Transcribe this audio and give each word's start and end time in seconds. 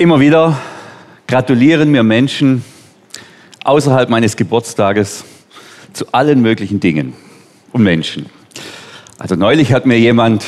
Immer 0.00 0.20
wieder 0.20 0.56
gratulieren 1.26 1.90
mir 1.90 2.04
Menschen 2.04 2.64
außerhalb 3.64 4.08
meines 4.08 4.36
Geburtstages 4.36 5.24
zu 5.92 6.06
allen 6.12 6.40
möglichen 6.40 6.78
Dingen 6.78 7.14
und 7.72 7.82
Menschen. 7.82 8.26
Also 9.18 9.34
neulich 9.34 9.72
hat 9.72 9.86
mir 9.86 9.98
jemand 9.98 10.44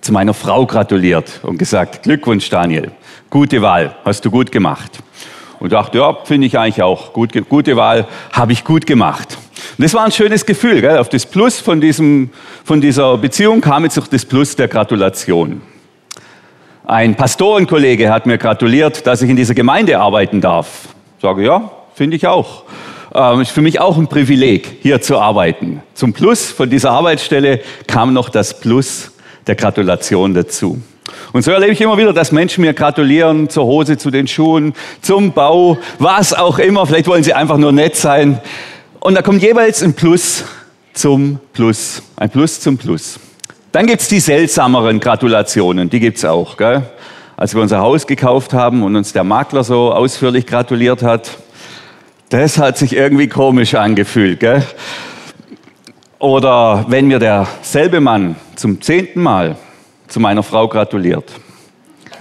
zu 0.00 0.12
meiner 0.12 0.34
Frau 0.34 0.66
gratuliert 0.66 1.38
und 1.44 1.56
gesagt, 1.56 2.02
Glückwunsch 2.02 2.50
Daniel, 2.50 2.90
gute 3.30 3.62
Wahl, 3.62 3.94
hast 4.04 4.24
du 4.24 4.30
gut 4.32 4.50
gemacht. 4.50 4.98
Und 5.60 5.70
dachte, 5.70 5.98
ja, 5.98 6.18
finde 6.24 6.48
ich 6.48 6.58
eigentlich 6.58 6.82
auch, 6.82 7.12
gut, 7.12 7.30
gute 7.48 7.76
Wahl, 7.76 8.08
habe 8.32 8.52
ich 8.52 8.64
gut 8.64 8.88
gemacht. 8.88 9.38
Und 9.78 9.84
das 9.84 9.94
war 9.94 10.04
ein 10.04 10.10
schönes 10.10 10.44
Gefühl, 10.44 10.80
gell? 10.80 10.98
auf 10.98 11.08
das 11.08 11.26
Plus 11.26 11.60
von, 11.60 11.80
diesem, 11.80 12.30
von 12.64 12.80
dieser 12.80 13.18
Beziehung 13.18 13.60
kam 13.60 13.84
jetzt 13.84 14.00
auch 14.00 14.08
das 14.08 14.24
Plus 14.24 14.56
der 14.56 14.66
Gratulation. 14.66 15.62
Ein 16.84 17.14
Pastorenkollege 17.14 18.10
hat 18.10 18.26
mir 18.26 18.38
gratuliert, 18.38 19.06
dass 19.06 19.22
ich 19.22 19.30
in 19.30 19.36
dieser 19.36 19.54
Gemeinde 19.54 19.98
arbeiten 19.98 20.40
darf. 20.40 20.88
Ich 21.18 21.22
sage, 21.22 21.44
ja, 21.44 21.70
finde 21.94 22.16
ich 22.16 22.26
auch. 22.26 22.64
Ähm, 23.14 23.40
ist 23.40 23.50
für 23.50 23.60
mich 23.60 23.80
auch 23.80 23.98
ein 23.98 24.08
Privileg, 24.08 24.78
hier 24.82 25.00
zu 25.00 25.18
arbeiten. 25.18 25.82
Zum 25.94 26.12
Plus 26.12 26.50
von 26.50 26.70
dieser 26.70 26.92
Arbeitsstelle 26.92 27.60
kam 27.86 28.12
noch 28.14 28.28
das 28.28 28.60
Plus 28.60 29.12
der 29.46 29.56
Gratulation 29.56 30.32
dazu. 30.32 30.80
Und 31.32 31.42
so 31.42 31.50
erlebe 31.50 31.72
ich 31.72 31.80
immer 31.80 31.98
wieder, 31.98 32.12
dass 32.12 32.32
Menschen 32.32 32.62
mir 32.62 32.72
gratulieren 32.72 33.48
zur 33.48 33.64
Hose, 33.64 33.98
zu 33.98 34.10
den 34.10 34.26
Schuhen, 34.26 34.74
zum 35.02 35.32
Bau, 35.32 35.76
was 35.98 36.32
auch 36.32 36.58
immer. 36.58 36.86
Vielleicht 36.86 37.08
wollen 37.08 37.22
sie 37.22 37.34
einfach 37.34 37.58
nur 37.58 37.72
nett 37.72 37.96
sein. 37.96 38.40
Und 39.00 39.14
da 39.14 39.22
kommt 39.22 39.42
jeweils 39.42 39.82
ein 39.82 39.94
Plus 39.94 40.44
zum 40.92 41.38
Plus, 41.52 42.02
ein 42.16 42.30
Plus 42.30 42.60
zum 42.60 42.78
Plus. 42.78 43.18
Dann 43.72 43.86
gibt 43.86 44.02
es 44.02 44.08
die 44.08 44.18
seltsameren 44.18 44.98
Gratulationen, 44.98 45.88
die 45.90 46.00
gibt 46.00 46.18
es 46.18 46.24
auch. 46.24 46.56
Gell? 46.56 46.82
Als 47.36 47.54
wir 47.54 47.62
unser 47.62 47.78
Haus 47.78 48.04
gekauft 48.04 48.52
haben 48.52 48.82
und 48.82 48.96
uns 48.96 49.12
der 49.12 49.22
Makler 49.22 49.62
so 49.62 49.92
ausführlich 49.92 50.44
gratuliert 50.44 51.04
hat, 51.04 51.30
das 52.30 52.58
hat 52.58 52.78
sich 52.78 52.96
irgendwie 52.96 53.28
komisch 53.28 53.76
angefühlt. 53.76 54.40
Gell? 54.40 54.64
Oder 56.18 56.84
wenn 56.88 57.06
mir 57.06 57.20
derselbe 57.20 58.00
Mann 58.00 58.34
zum 58.56 58.80
zehnten 58.82 59.22
Mal 59.22 59.56
zu 60.08 60.18
meiner 60.18 60.42
Frau 60.42 60.66
gratuliert, 60.66 61.30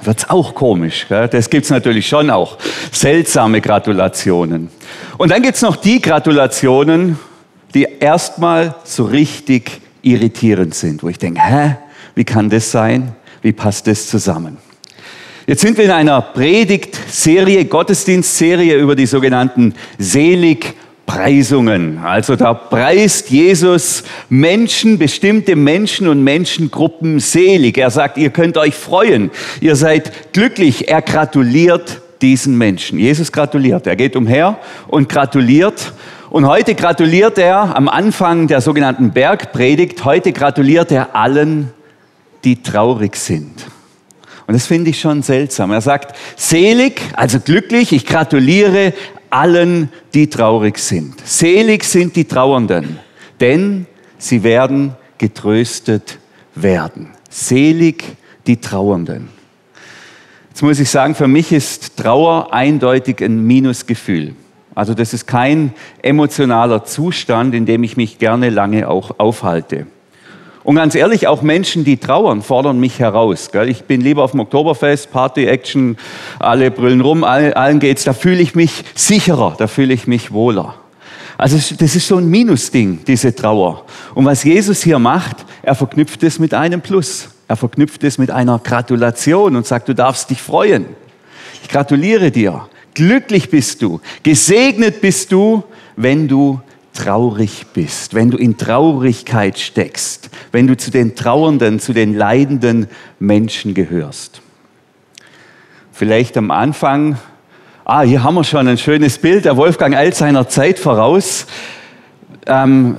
wird 0.03 0.19
es 0.19 0.29
auch 0.29 0.53
komisch. 0.53 1.07
Gell? 1.09 1.27
Das 1.29 1.49
gibt 1.49 1.63
es 1.63 1.71
natürlich 1.71 2.07
schon 2.07 2.29
auch. 2.29 2.59
Seltsame 2.91 3.59
Gratulationen. 3.59 4.69
Und 5.17 5.31
dann 5.31 5.41
gibt 5.41 5.55
es 5.55 5.63
noch 5.63 5.77
die 5.77 5.99
Gratulationen, 5.99 7.17
die 7.73 7.87
erstmal 7.99 8.75
so 8.83 9.05
richtig 9.05 9.81
irritierend 10.01 10.75
sind, 10.75 11.03
wo 11.03 11.09
ich 11.09 11.17
denke, 11.17 11.41
hä, 11.41 11.75
wie 12.15 12.23
kann 12.23 12.49
das 12.49 12.71
sein? 12.71 13.13
Wie 13.41 13.51
passt 13.51 13.87
das 13.87 14.07
zusammen? 14.07 14.57
Jetzt 15.47 15.61
sind 15.61 15.77
wir 15.77 15.85
in 15.85 15.91
einer 15.91 16.21
Predigtserie, 16.21 17.65
Gottesdienstserie 17.65 18.77
über 18.77 18.95
die 18.95 19.07
sogenannten 19.07 19.73
Seligpreisungen. 19.97 21.97
Also 21.97 22.35
da 22.35 22.53
preist 22.53 23.31
Jesus 23.31 24.03
Menschen, 24.29 24.99
bestimmte 24.99 25.55
Menschen 25.55 26.07
und 26.07 26.23
Menschengruppen 26.23 27.19
selig. 27.19 27.79
Er 27.79 27.89
sagt, 27.89 28.19
ihr 28.19 28.29
könnt 28.29 28.57
euch 28.57 28.75
freuen, 28.75 29.31
ihr 29.59 29.75
seid 29.75 30.33
glücklich. 30.33 30.87
Er 30.87 31.01
gratuliert 31.01 31.99
diesen 32.21 32.57
Menschen. 32.57 32.99
Jesus 32.99 33.31
gratuliert. 33.31 33.87
Er 33.87 33.95
geht 33.95 34.15
umher 34.15 34.57
und 34.87 35.09
gratuliert 35.09 35.93
und 36.29 36.47
heute 36.47 36.75
gratuliert 36.75 37.37
er 37.37 37.75
am 37.75 37.89
Anfang 37.89 38.47
der 38.47 38.61
sogenannten 38.61 39.11
Bergpredigt, 39.11 40.05
heute 40.05 40.31
gratuliert 40.31 40.91
er 40.91 41.15
allen, 41.15 41.71
die 42.43 42.61
traurig 42.61 43.15
sind. 43.15 43.65
Und 44.47 44.53
das 44.53 44.65
finde 44.65 44.89
ich 44.89 44.99
schon 44.99 45.21
seltsam. 45.21 45.71
Er 45.71 45.81
sagt, 45.81 46.15
selig, 46.35 47.01
also 47.13 47.39
glücklich, 47.39 47.91
ich 47.91 48.05
gratuliere 48.05 48.93
allen, 49.29 49.91
die 50.13 50.27
traurig 50.27 50.79
sind. 50.79 51.15
Selig 51.23 51.83
sind 51.83 52.15
die 52.15 52.25
Trauernden, 52.25 52.99
denn 53.39 53.85
sie 54.17 54.43
werden 54.43 54.95
getröstet 55.17 56.17
werden. 56.55 57.09
Selig 57.29 58.03
die 58.47 58.57
Trauernden. 58.57 59.29
Jetzt 60.49 60.63
muss 60.63 60.79
ich 60.79 60.89
sagen, 60.89 61.13
für 61.13 61.27
mich 61.27 61.51
ist 61.51 61.97
Trauer 61.97 62.53
eindeutig 62.53 63.23
ein 63.23 63.45
Minusgefühl. 63.45 64.33
Also 64.79 64.93
das 64.93 65.13
ist 65.13 65.27
kein 65.27 65.73
emotionaler 66.01 66.85
Zustand, 66.85 67.53
in 67.53 67.65
dem 67.65 67.83
ich 67.83 67.97
mich 67.97 68.17
gerne 68.17 68.49
lange 68.49 68.87
auch 68.87 69.19
aufhalte. 69.19 69.87
Und 70.63 70.77
ganz 70.77 70.95
ehrlich, 70.95 71.27
auch 71.27 71.41
Menschen, 71.41 71.83
die 71.83 71.97
trauern, 71.97 72.41
fordern 72.41 72.79
mich 72.79 72.97
heraus. 72.97 73.49
Ich 73.67 73.83
bin 73.83 73.99
lieber 73.99 74.23
auf 74.23 74.31
dem 74.31 74.39
Oktoberfest, 74.39 75.11
Party, 75.11 75.47
Action, 75.47 75.97
alle 76.39 76.71
brüllen 76.71 77.01
rum, 77.01 77.25
allen 77.25 77.79
geht's. 77.79 78.05
Da 78.05 78.13
fühle 78.13 78.39
ich 78.39 78.55
mich 78.55 78.85
sicherer, 78.95 79.53
da 79.57 79.67
fühle 79.67 79.93
ich 79.93 80.07
mich 80.07 80.31
wohler. 80.31 80.75
Also 81.37 81.57
das 81.57 81.97
ist 81.97 82.07
so 82.07 82.15
ein 82.15 82.29
Minusding, 82.29 82.99
diese 83.05 83.35
Trauer. 83.35 83.83
Und 84.15 84.23
was 84.23 84.45
Jesus 84.45 84.81
hier 84.81 84.99
macht, 84.99 85.45
er 85.61 85.75
verknüpft 85.75 86.23
es 86.23 86.39
mit 86.39 86.53
einem 86.53 86.79
Plus. 86.79 87.27
Er 87.49 87.57
verknüpft 87.57 88.05
es 88.05 88.17
mit 88.17 88.31
einer 88.31 88.59
Gratulation 88.59 89.57
und 89.57 89.67
sagt, 89.67 89.89
du 89.89 89.93
darfst 89.93 90.29
dich 90.29 90.41
freuen. 90.41 90.85
Ich 91.63 91.67
gratuliere 91.67 92.31
dir. 92.31 92.69
Glücklich 92.99 93.49
bist 93.49 93.81
du, 93.81 94.01
gesegnet 94.23 94.99
bist 94.99 95.31
du, 95.31 95.63
wenn 95.95 96.27
du 96.27 96.59
traurig 96.93 97.67
bist, 97.73 98.13
wenn 98.13 98.29
du 98.29 98.35
in 98.35 98.57
Traurigkeit 98.57 99.57
steckst, 99.57 100.29
wenn 100.51 100.67
du 100.67 100.75
zu 100.75 100.91
den 100.91 101.15
trauernden, 101.15 101.79
zu 101.79 101.93
den 101.93 102.13
leidenden 102.13 102.87
Menschen 103.17 103.73
gehörst. 103.73 104.41
Vielleicht 105.93 106.35
am 106.35 106.51
Anfang, 106.51 107.17
ah, 107.85 108.01
hier 108.01 108.21
haben 108.21 108.35
wir 108.35 108.43
schon 108.43 108.67
ein 108.67 108.77
schönes 108.77 109.17
Bild, 109.17 109.45
der 109.45 109.55
Wolfgang 109.55 109.95
eilt 109.95 110.15
seiner 110.15 110.49
Zeit 110.49 110.77
voraus. 110.77 111.47
Ähm, 112.47 112.97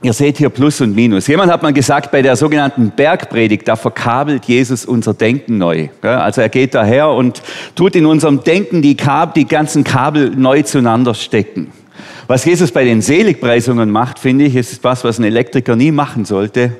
Ihr 0.00 0.12
seht 0.12 0.38
hier 0.38 0.48
Plus 0.48 0.80
und 0.80 0.94
Minus. 0.94 1.26
Jemand 1.26 1.50
hat 1.50 1.64
mal 1.64 1.72
gesagt, 1.72 2.12
bei 2.12 2.22
der 2.22 2.36
sogenannten 2.36 2.90
Bergpredigt, 2.90 3.66
da 3.66 3.74
verkabelt 3.74 4.44
Jesus 4.44 4.86
unser 4.86 5.12
Denken 5.12 5.58
neu. 5.58 5.88
Also 6.02 6.40
er 6.40 6.48
geht 6.48 6.74
daher 6.74 7.08
und 7.08 7.42
tut 7.74 7.96
in 7.96 8.06
unserem 8.06 8.44
Denken 8.44 8.80
die, 8.80 8.96
Kabel, 8.96 9.42
die 9.42 9.48
ganzen 9.48 9.82
Kabel 9.82 10.30
neu 10.30 10.62
zueinander 10.62 11.14
stecken. 11.14 11.72
Was 12.28 12.44
Jesus 12.44 12.70
bei 12.70 12.84
den 12.84 13.02
Seligpreisungen 13.02 13.90
macht, 13.90 14.20
finde 14.20 14.44
ich, 14.44 14.54
ist 14.54 14.84
was, 14.84 15.02
was 15.02 15.18
ein 15.18 15.24
Elektriker 15.24 15.74
nie 15.74 15.90
machen 15.90 16.24
sollte. 16.24 16.76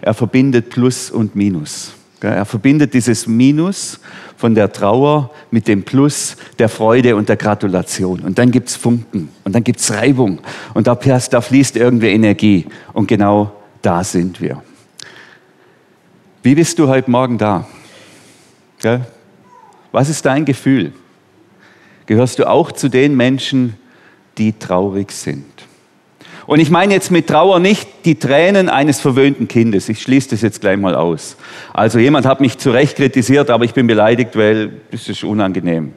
Er 0.00 0.14
verbindet 0.14 0.70
Plus 0.70 1.10
und 1.10 1.34
Minus. 1.34 1.94
Er 2.22 2.44
verbindet 2.44 2.92
dieses 2.92 3.26
Minus 3.26 3.98
von 4.36 4.54
der 4.54 4.72
Trauer 4.72 5.30
mit 5.50 5.68
dem 5.68 5.84
Plus 5.84 6.36
der 6.58 6.68
Freude 6.68 7.16
und 7.16 7.28
der 7.28 7.36
Gratulation. 7.36 8.20
Und 8.20 8.38
dann 8.38 8.50
gibt 8.50 8.68
es 8.68 8.76
Funken 8.76 9.30
und 9.44 9.54
dann 9.54 9.64
gibt 9.64 9.80
es 9.80 9.90
Reibung 9.90 10.40
und 10.74 10.86
da, 10.86 10.94
da 10.94 11.40
fließt 11.40 11.76
irgendwie 11.76 12.08
Energie. 12.08 12.66
Und 12.92 13.06
genau 13.06 13.52
da 13.82 14.04
sind 14.04 14.40
wir. 14.40 14.62
Wie 16.42 16.54
bist 16.54 16.78
du 16.78 16.88
heute 16.88 17.10
Morgen 17.10 17.38
da? 17.38 17.66
Was 19.92 20.08
ist 20.08 20.24
dein 20.24 20.44
Gefühl? 20.44 20.92
Gehörst 22.06 22.38
du 22.38 22.48
auch 22.48 22.72
zu 22.72 22.88
den 22.88 23.16
Menschen, 23.16 23.76
die 24.38 24.52
traurig 24.52 25.12
sind? 25.12 25.44
Und 26.50 26.58
ich 26.58 26.68
meine 26.68 26.92
jetzt 26.92 27.12
mit 27.12 27.28
Trauer 27.28 27.60
nicht 27.60 27.88
die 28.04 28.16
Tränen 28.16 28.68
eines 28.68 29.00
verwöhnten 29.00 29.46
Kindes. 29.46 29.88
Ich 29.88 30.02
schließe 30.02 30.30
das 30.30 30.42
jetzt 30.42 30.60
gleich 30.60 30.76
mal 30.78 30.96
aus. 30.96 31.36
Also 31.72 32.00
jemand 32.00 32.26
hat 32.26 32.40
mich 32.40 32.58
zu 32.58 32.72
Recht 32.72 32.96
kritisiert, 32.96 33.50
aber 33.50 33.64
ich 33.64 33.72
bin 33.72 33.86
beleidigt, 33.86 34.34
weil 34.34 34.72
das 34.90 35.08
ist 35.08 35.22
unangenehm. 35.22 35.92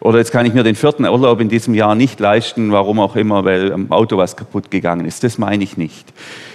Oder 0.00 0.16
jetzt 0.16 0.32
kann 0.32 0.46
ich 0.46 0.54
mir 0.54 0.62
den 0.62 0.76
vierten 0.76 1.04
Urlaub 1.04 1.42
in 1.42 1.50
diesem 1.50 1.74
Jahr 1.74 1.94
nicht 1.94 2.20
leisten, 2.20 2.72
warum 2.72 3.00
auch 3.00 3.16
immer, 3.16 3.44
weil 3.44 3.70
am 3.70 3.92
Auto 3.92 4.16
was 4.16 4.34
kaputt 4.34 4.70
gegangen 4.70 5.04
ist. 5.04 5.24
Das 5.24 5.36
meine 5.36 5.62
ich 5.62 5.76
nicht. 5.76 6.10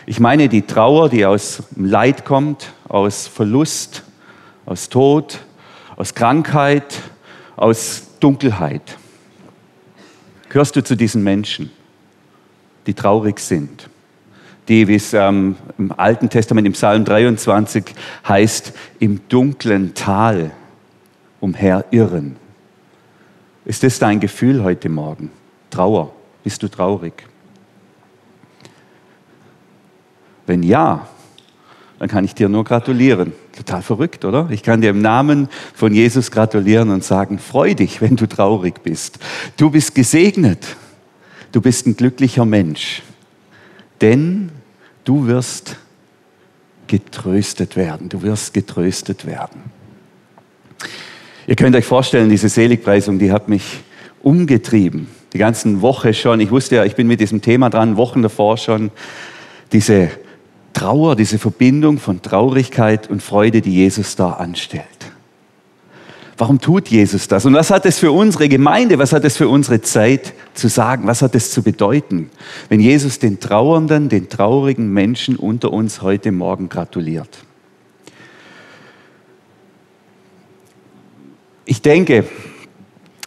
Ich 0.07 0.19
meine 0.19 0.49
die 0.49 0.63
Trauer, 0.63 1.09
die 1.09 1.23
aus 1.23 1.61
Leid 1.75 2.25
kommt, 2.25 2.73
aus 2.89 3.27
Verlust, 3.27 4.01
aus 4.65 4.89
Tod, 4.89 5.41
aus 5.95 6.15
Krankheit, 6.15 7.01
aus 7.55 8.17
Dunkelheit. 8.19 8.97
Gehörst 10.49 10.75
du 10.75 10.83
zu 10.83 10.95
diesen 10.95 11.21
Menschen? 11.23 11.69
Die 12.85 12.93
traurig 12.93 13.39
sind. 13.39 13.89
Die, 14.67 14.87
wie 14.87 14.95
es 14.95 15.13
ähm, 15.13 15.57
im 15.77 15.91
Alten 15.91 16.29
Testament 16.29 16.65
im 16.67 16.73
Psalm 16.73 17.03
23 17.03 17.83
heißt, 18.27 18.73
im 18.99 19.21
dunklen 19.27 19.93
Tal 19.93 20.51
umherirren. 21.41 22.37
Ist 23.65 23.83
das 23.83 23.99
dein 23.99 24.19
Gefühl 24.19 24.63
heute 24.63 24.89
Morgen? 24.89 25.29
Trauer? 25.69 26.13
Bist 26.43 26.63
du 26.63 26.69
traurig? 26.69 27.13
Wenn 30.45 30.63
ja, 30.63 31.07
dann 31.99 32.09
kann 32.09 32.25
ich 32.25 32.35
dir 32.35 32.49
nur 32.49 32.65
gratulieren. 32.65 33.31
Total 33.55 33.81
verrückt, 33.81 34.25
oder? 34.25 34.49
Ich 34.49 34.63
kann 34.63 34.81
dir 34.81 34.89
im 34.89 35.01
Namen 35.01 35.47
von 35.73 35.93
Jesus 35.93 36.31
gratulieren 36.31 36.89
und 36.89 37.03
sagen, 37.03 37.39
freu 37.39 37.75
dich, 37.75 38.01
wenn 38.01 38.17
du 38.17 38.27
traurig 38.27 38.83
bist. 38.83 39.19
Du 39.55 39.69
bist 39.69 39.95
gesegnet. 39.95 40.75
Du 41.53 41.61
bist 41.61 41.85
ein 41.85 41.95
glücklicher 41.95 42.45
Mensch, 42.45 43.03
denn 44.01 44.49
du 45.03 45.27
wirst 45.27 45.77
getröstet 46.87 47.75
werden. 47.75 48.09
Du 48.09 48.23
wirst 48.23 48.55
getröstet 48.55 49.27
werden. 49.27 49.61
Ihr 51.45 51.55
könnt 51.55 51.75
euch 51.75 51.85
vorstellen, 51.85 52.29
diese 52.29 52.49
Seligpreisung, 52.49 53.19
die 53.19 53.31
hat 53.31 53.49
mich 53.49 53.81
umgetrieben. 54.23 55.07
Die 55.33 55.37
ganzen 55.37 55.81
Woche 55.81 56.15
schon. 56.15 56.39
Ich 56.39 56.49
wusste 56.49 56.77
ja, 56.77 56.85
ich 56.85 56.95
bin 56.95 57.05
mit 57.05 57.19
diesem 57.19 57.41
Thema 57.41 57.69
dran, 57.69 57.97
Wochen 57.97 58.23
davor 58.23 58.57
schon. 58.57 58.89
Diese 59.71 60.09
Trauer, 60.73 61.15
diese 61.15 61.37
Verbindung 61.37 61.99
von 61.99 62.23
Traurigkeit 62.23 63.11
und 63.11 63.21
Freude, 63.21 63.61
die 63.61 63.75
Jesus 63.75 64.15
da 64.15 64.31
anstellt. 64.31 64.87
Warum 66.37 66.59
tut 66.59 66.87
Jesus 66.87 67.27
das? 67.27 67.45
Und 67.45 67.53
was 67.53 67.69
hat 67.69 67.85
es 67.85 67.99
für 67.99 68.11
unsere 68.11 68.49
Gemeinde, 68.49 68.97
was 68.97 69.13
hat 69.13 69.23
es 69.23 69.37
für 69.37 69.47
unsere 69.47 69.81
Zeit 69.81 70.33
zu 70.55 70.67
sagen? 70.67 71.05
Was 71.05 71.21
hat 71.21 71.35
es 71.35 71.51
zu 71.51 71.61
bedeuten, 71.61 72.31
wenn 72.69 72.79
Jesus 72.79 73.19
den 73.19 73.39
Trauernden, 73.39 74.09
den 74.09 74.29
traurigen 74.29 74.91
Menschen 74.91 75.35
unter 75.35 75.71
uns 75.71 76.01
heute 76.01 76.31
Morgen 76.31 76.69
gratuliert? 76.69 77.29
Ich 81.65 81.81
denke, 81.81 82.25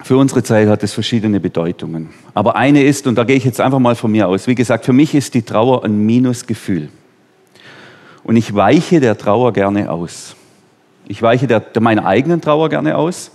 für 0.02 0.16
unsere 0.16 0.42
Zeit 0.42 0.68
hat 0.68 0.82
es 0.82 0.92
verschiedene 0.92 1.40
Bedeutungen. 1.40 2.10
Aber 2.34 2.56
eine 2.56 2.82
ist, 2.84 3.06
und 3.06 3.16
da 3.16 3.24
gehe 3.24 3.36
ich 3.36 3.44
jetzt 3.44 3.60
einfach 3.60 3.78
mal 3.78 3.96
von 3.96 4.10
mir 4.10 4.28
aus, 4.28 4.46
wie 4.46 4.54
gesagt, 4.54 4.84
für 4.84 4.92
mich 4.92 5.14
ist 5.14 5.34
die 5.34 5.42
Trauer 5.42 5.84
ein 5.84 6.04
Minusgefühl. 6.04 6.90
Und 8.24 8.36
ich 8.36 8.54
weiche 8.54 9.00
der 9.00 9.16
Trauer 9.16 9.52
gerne 9.52 9.90
aus. 9.90 10.36
Ich 11.08 11.22
weiche 11.22 11.46
der, 11.46 11.60
der 11.60 11.82
meiner 11.82 12.04
eigenen 12.04 12.40
Trauer 12.40 12.68
gerne 12.68 12.96
aus, 12.96 13.30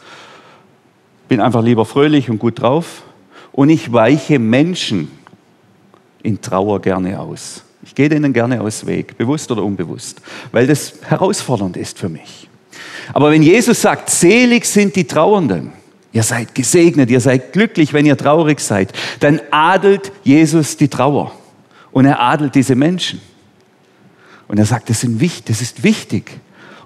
bin 1.28 1.40
einfach 1.40 1.64
lieber 1.64 1.86
fröhlich 1.86 2.30
und 2.30 2.40
gut 2.40 2.62
drauf. 2.62 3.04
Und 3.52 3.70
ich 3.70 3.92
weiche 3.92 4.40
Menschen 4.40 5.10
in 6.24 6.42
Trauer 6.42 6.82
gerne 6.82 7.20
aus. 7.20 7.64
Ich 7.84 7.96
gehe 7.96 8.10
denen 8.10 8.34
gerne 8.34 8.62
aus 8.62 8.86
Weg, 8.86 9.18
bewusst 9.18 9.50
oder 9.52 9.64
unbewusst, 9.64 10.22
weil 10.52 10.68
das 10.68 10.94
herausfordernd 11.08 11.78
ist 11.78 11.98
für 11.98 12.10
mich. 12.10 12.48
Aber 13.14 13.32
wenn 13.32 13.42
Jesus 13.42 13.82
sagt, 13.82 14.10
selig 14.10 14.66
sind 14.66 14.96
die 14.96 15.06
Trauernden, 15.06 15.74
ihr 16.12 16.24
seid 16.24 16.54
gesegnet, 16.54 17.10
ihr 17.10 17.20
seid 17.20 17.54
glücklich, 17.54 17.94
wenn 17.94 18.06
ihr 18.06 18.18
traurig 18.18 18.60
seid, 18.60 18.94
dann 19.20 19.42
adelt 19.50 20.12
Jesus 20.24 20.78
die 20.78 20.88
Trauer 20.88 21.32
und 21.92 22.06
er 22.06 22.20
adelt 22.20 22.56
diese 22.56 22.76
Menschen. 22.76 23.22
Und 24.48 24.58
er 24.58 24.66
sagt, 24.66 24.90
das, 24.90 25.02
sind 25.02 25.22
das 25.48 25.62
ist 25.62 25.84
wichtig, 25.84 26.40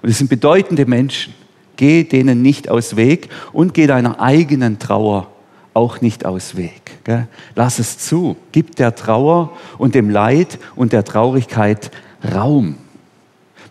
und 0.06 0.12
es 0.12 0.18
sind 0.18 0.30
bedeutende 0.30 0.86
Menschen. 0.86 1.34
Geh 1.74 2.04
denen 2.04 2.40
nicht 2.40 2.70
aus 2.70 2.94
Weg 2.94 3.28
und 3.52 3.74
geh 3.74 3.88
deiner 3.88 4.20
eigenen 4.20 4.78
Trauer 4.78 5.26
auch 5.74 6.00
nicht 6.00 6.24
aus 6.24 6.56
Weg. 6.56 7.02
Gell? 7.02 7.26
Lass 7.56 7.80
es 7.80 7.98
zu. 7.98 8.36
Gib 8.52 8.76
der 8.76 8.94
Trauer 8.94 9.50
und 9.78 9.96
dem 9.96 10.08
Leid 10.08 10.60
und 10.76 10.92
der 10.92 11.04
Traurigkeit 11.04 11.90
Raum. 12.32 12.76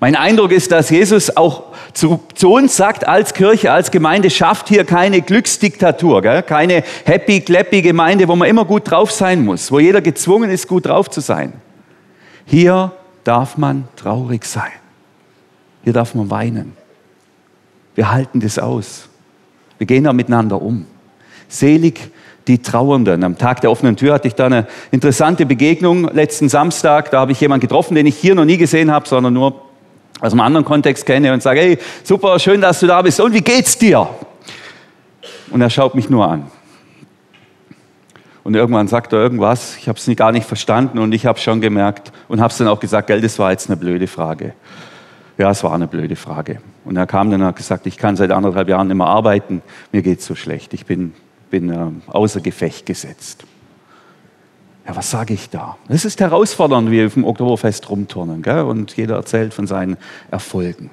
Mein 0.02 0.18
Eindruck 0.18 0.52
ist, 0.52 0.74
dass 0.74 0.90
Jesus 0.90 1.38
auch 1.38 1.68
zu, 1.94 2.20
zu 2.34 2.52
uns 2.52 2.76
sagt, 2.76 3.08
als 3.08 3.34
Kirche, 3.34 3.72
als 3.72 3.90
Gemeinde, 3.90 4.30
schafft 4.30 4.68
hier 4.68 4.84
keine 4.84 5.22
Glücksdiktatur, 5.22 6.22
gell? 6.22 6.44
keine 6.44 6.84
happy, 7.06 7.40
clappy 7.40 7.82
Gemeinde, 7.82 8.28
wo 8.28 8.36
man 8.36 8.50
immer 8.50 8.66
gut 8.66 8.92
drauf 8.92 9.10
sein 9.10 9.46
muss, 9.46 9.72
wo 9.72 9.80
jeder 9.80 10.02
gezwungen 10.02 10.50
ist, 10.50 10.68
gut 10.68 10.88
drauf 10.88 11.10
zu 11.10 11.22
sein. 11.22 11.54
Hier 12.46 12.92
darf 13.24 13.56
man 13.56 13.88
traurig 13.96 14.44
sein. 14.44 14.74
Hier 15.86 15.94
darf 15.94 16.16
man 16.16 16.30
weinen. 16.32 16.74
Wir 17.94 18.12
halten 18.12 18.40
das 18.42 18.60
aus. 18.60 19.08
Wir 19.78 19.88
gehen 19.88 20.04
da 20.04 20.14
miteinander 20.14 20.60
um. 20.62 20.88
Selig 21.48 22.12
die 22.48 22.62
Trauernden. 22.62 23.24
Am 23.24 23.38
Tag 23.38 23.62
der 23.62 23.70
offenen 23.70 23.96
Tür 23.96 24.16
hatte 24.16 24.28
ich 24.28 24.34
da 24.34 24.48
eine 24.48 24.68
interessante 24.90 25.46
Begegnung 25.46 26.10
letzten 26.12 26.50
Samstag. 26.50 27.12
Da 27.12 27.20
habe 27.20 27.34
ich 27.34 27.40
jemanden 27.40 27.62
getroffen, 27.62 27.94
den 27.94 28.08
ich 28.08 28.18
hier 28.18 28.34
noch 28.34 28.46
nie 28.46 28.58
gesehen 28.58 28.92
habe, 28.92 29.08
sondern 29.08 29.34
nur 29.34 29.62
aus 30.22 30.32
einem 30.32 30.42
anderen 30.42 30.66
Kontext 30.66 31.06
kenne 31.06 31.32
und 31.32 31.44
sage, 31.44 31.60
hey, 31.60 31.78
super, 32.04 32.40
schön, 32.40 32.62
dass 32.62 32.80
du 32.80 32.88
da 32.88 33.04
bist. 33.04 33.20
Und 33.20 33.34
wie 33.34 33.42
geht's 33.42 33.78
dir? 33.78 34.10
Und 35.52 35.62
er 35.62 35.70
schaut 35.70 35.94
mich 35.94 36.10
nur 36.10 36.28
an. 36.28 36.50
Und 38.44 38.56
irgendwann 38.56 38.88
sagt 38.88 39.14
er 39.14 39.20
irgendwas, 39.20 39.78
ich 39.78 39.88
habe 39.88 40.00
es 40.00 40.16
gar 40.16 40.32
nicht 40.32 40.48
verstanden 40.48 40.98
und 40.98 41.12
ich 41.12 41.28
habe 41.28 41.38
schon 41.38 41.62
gemerkt 41.62 42.12
und 42.28 42.42
habe 42.42 42.52
es 42.52 42.58
dann 42.58 42.68
auch 42.68 42.80
gesagt, 42.80 43.06
gell, 43.08 43.22
das 43.22 43.38
war 43.38 43.52
jetzt 43.52 43.70
eine 43.70 43.78
blöde 43.78 44.08
Frage. 44.08 44.54
Ja, 45.38 45.52
es 45.52 45.64
war 45.64 45.74
eine 45.74 45.88
blöde 45.88 46.16
Frage. 46.16 46.60
Und 46.86 46.96
er 46.96 47.08
kam 47.08 47.30
dann 47.30 47.42
und 47.42 47.48
hat 47.48 47.58
gesagt, 47.58 47.88
ich 47.88 47.98
kann 47.98 48.16
seit 48.16 48.32
anderthalb 48.32 48.70
Jahren 48.70 48.88
nicht 48.88 48.98
mehr 48.98 49.08
arbeiten, 49.08 49.62
mir 49.92 50.02
geht 50.02 50.20
es 50.20 50.26
so 50.26 50.36
schlecht, 50.36 50.74
ich 50.74 50.86
bin, 50.86 51.14
bin 51.50 51.70
äh, 51.70 51.92
außer 52.08 52.40
Gefecht 52.40 52.86
gesetzt. 52.86 53.46
Ja, 54.88 54.96
was 54.96 55.10
sage 55.10 55.34
ich 55.34 55.50
da? 55.50 55.78
Das 55.88 56.06
ist 56.06 56.20
herausfordernd, 56.20 56.90
wie 56.90 56.98
wir 56.98 57.08
auf 57.08 57.16
dem 57.16 57.26
Oktoberfest 57.26 57.90
rumturnen 57.90 58.44
gell? 58.44 58.62
und 58.62 58.96
jeder 58.96 59.16
erzählt 59.16 59.54
von 59.54 59.66
seinen 59.68 59.98
Erfolgen. 60.30 60.92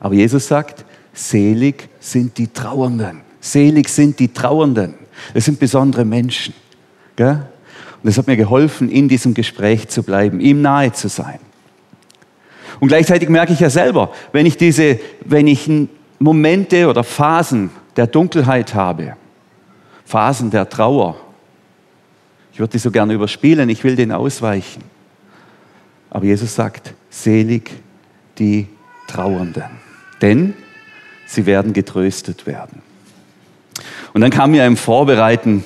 Aber 0.00 0.14
Jesus 0.14 0.48
sagt, 0.48 0.84
selig 1.12 1.88
sind 2.00 2.38
die 2.38 2.48
Trauernden. 2.48 3.20
Selig 3.40 3.88
sind 3.90 4.18
die 4.18 4.32
Trauernden. 4.32 4.94
Das 5.34 5.44
sind 5.44 5.60
besondere 5.60 6.04
Menschen. 6.04 6.54
Gell? 7.16 7.46
Und 8.02 8.06
das 8.06 8.18
hat 8.18 8.26
mir 8.26 8.36
geholfen, 8.36 8.88
in 8.88 9.08
diesem 9.08 9.34
Gespräch 9.34 9.88
zu 9.88 10.02
bleiben, 10.02 10.40
ihm 10.40 10.62
nahe 10.62 10.92
zu 10.92 11.08
sein. 11.08 11.38
Und 12.80 12.88
gleichzeitig 12.88 13.28
merke 13.28 13.52
ich 13.52 13.60
ja 13.60 13.70
selber, 13.70 14.12
wenn 14.32 14.46
ich 14.46 14.56
diese, 14.56 14.98
wenn 15.24 15.46
ich 15.46 15.70
Momente 16.18 16.88
oder 16.88 17.04
Phasen 17.04 17.70
der 17.96 18.06
Dunkelheit 18.06 18.74
habe, 18.74 19.16
Phasen 20.04 20.50
der 20.50 20.68
Trauer, 20.68 21.16
ich 22.52 22.58
würde 22.58 22.72
die 22.72 22.78
so 22.78 22.90
gerne 22.90 23.12
überspielen, 23.12 23.68
ich 23.68 23.84
will 23.84 23.96
den 23.96 24.12
ausweichen. 24.12 24.82
Aber 26.10 26.24
Jesus 26.24 26.54
sagt, 26.54 26.94
selig 27.10 27.70
die 28.38 28.66
Trauernden, 29.08 29.64
denn 30.22 30.54
sie 31.26 31.44
werden 31.46 31.72
getröstet 31.72 32.46
werden. 32.46 32.82
Und 34.14 34.22
dann 34.22 34.30
kam 34.30 34.52
mir 34.52 34.64
im 34.64 34.76
Vorbereiten, 34.76 35.64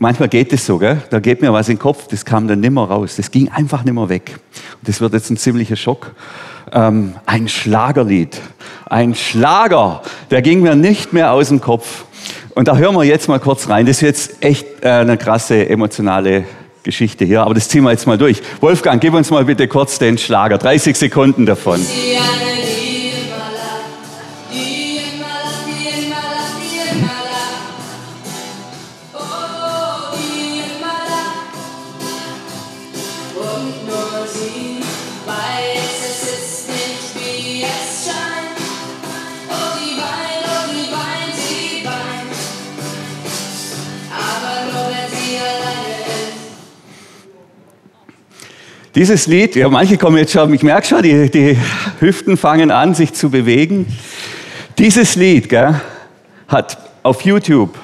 manchmal 0.00 0.28
geht 0.28 0.52
es 0.52 0.66
so, 0.66 0.78
gell? 0.78 1.00
da 1.10 1.20
geht 1.20 1.40
mir 1.40 1.52
was 1.52 1.68
in 1.68 1.76
den 1.76 1.80
Kopf, 1.80 2.08
das 2.08 2.24
kam 2.24 2.48
dann 2.48 2.58
nimmer 2.58 2.84
raus, 2.84 3.14
das 3.16 3.30
ging 3.30 3.48
einfach 3.48 3.84
nimmer 3.84 4.08
weg 4.08 4.40
das 4.82 5.00
wird 5.00 5.12
jetzt 5.12 5.30
ein 5.30 5.36
ziemlicher 5.36 5.76
Schock, 5.76 6.12
ähm, 6.72 7.14
ein 7.26 7.48
Schlagerlied. 7.48 8.40
Ein 8.86 9.14
Schlager, 9.14 10.02
der 10.30 10.42
ging 10.42 10.62
mir 10.62 10.74
nicht 10.74 11.12
mehr 11.12 11.32
aus 11.32 11.48
dem 11.48 11.60
Kopf. 11.60 12.04
Und 12.54 12.68
da 12.68 12.76
hören 12.76 12.94
wir 12.96 13.04
jetzt 13.04 13.28
mal 13.28 13.38
kurz 13.38 13.68
rein. 13.68 13.86
Das 13.86 13.96
ist 13.96 14.02
jetzt 14.02 14.44
echt 14.44 14.66
äh, 14.82 14.88
eine 14.88 15.16
krasse 15.16 15.68
emotionale 15.68 16.44
Geschichte 16.82 17.24
hier, 17.24 17.42
aber 17.42 17.54
das 17.54 17.68
ziehen 17.68 17.84
wir 17.84 17.90
jetzt 17.90 18.06
mal 18.06 18.18
durch. 18.18 18.42
Wolfgang, 18.60 19.00
gib 19.00 19.14
uns 19.14 19.30
mal 19.30 19.44
bitte 19.44 19.68
kurz 19.68 19.98
den 19.98 20.18
Schlager, 20.18 20.58
30 20.58 20.96
Sekunden 20.96 21.46
davon. 21.46 21.80
Dieses 49.00 49.28
Lied, 49.28 49.54
ja, 49.54 49.68
manche 49.68 49.96
kommen 49.96 50.18
jetzt 50.18 50.32
schon, 50.32 50.52
ich 50.52 50.64
merke 50.64 50.86
schon, 50.86 51.02
die, 51.02 51.30
die 51.30 51.56
Hüften 52.00 52.36
fangen 52.36 52.70
an, 52.72 52.94
sich 52.94 53.14
zu 53.14 53.30
bewegen. 53.30 53.86
Dieses 54.78 55.14
Lied 55.14 55.48
gell, 55.48 55.80
hat 56.48 56.76
auf 57.04 57.22
YouTube 57.22 57.78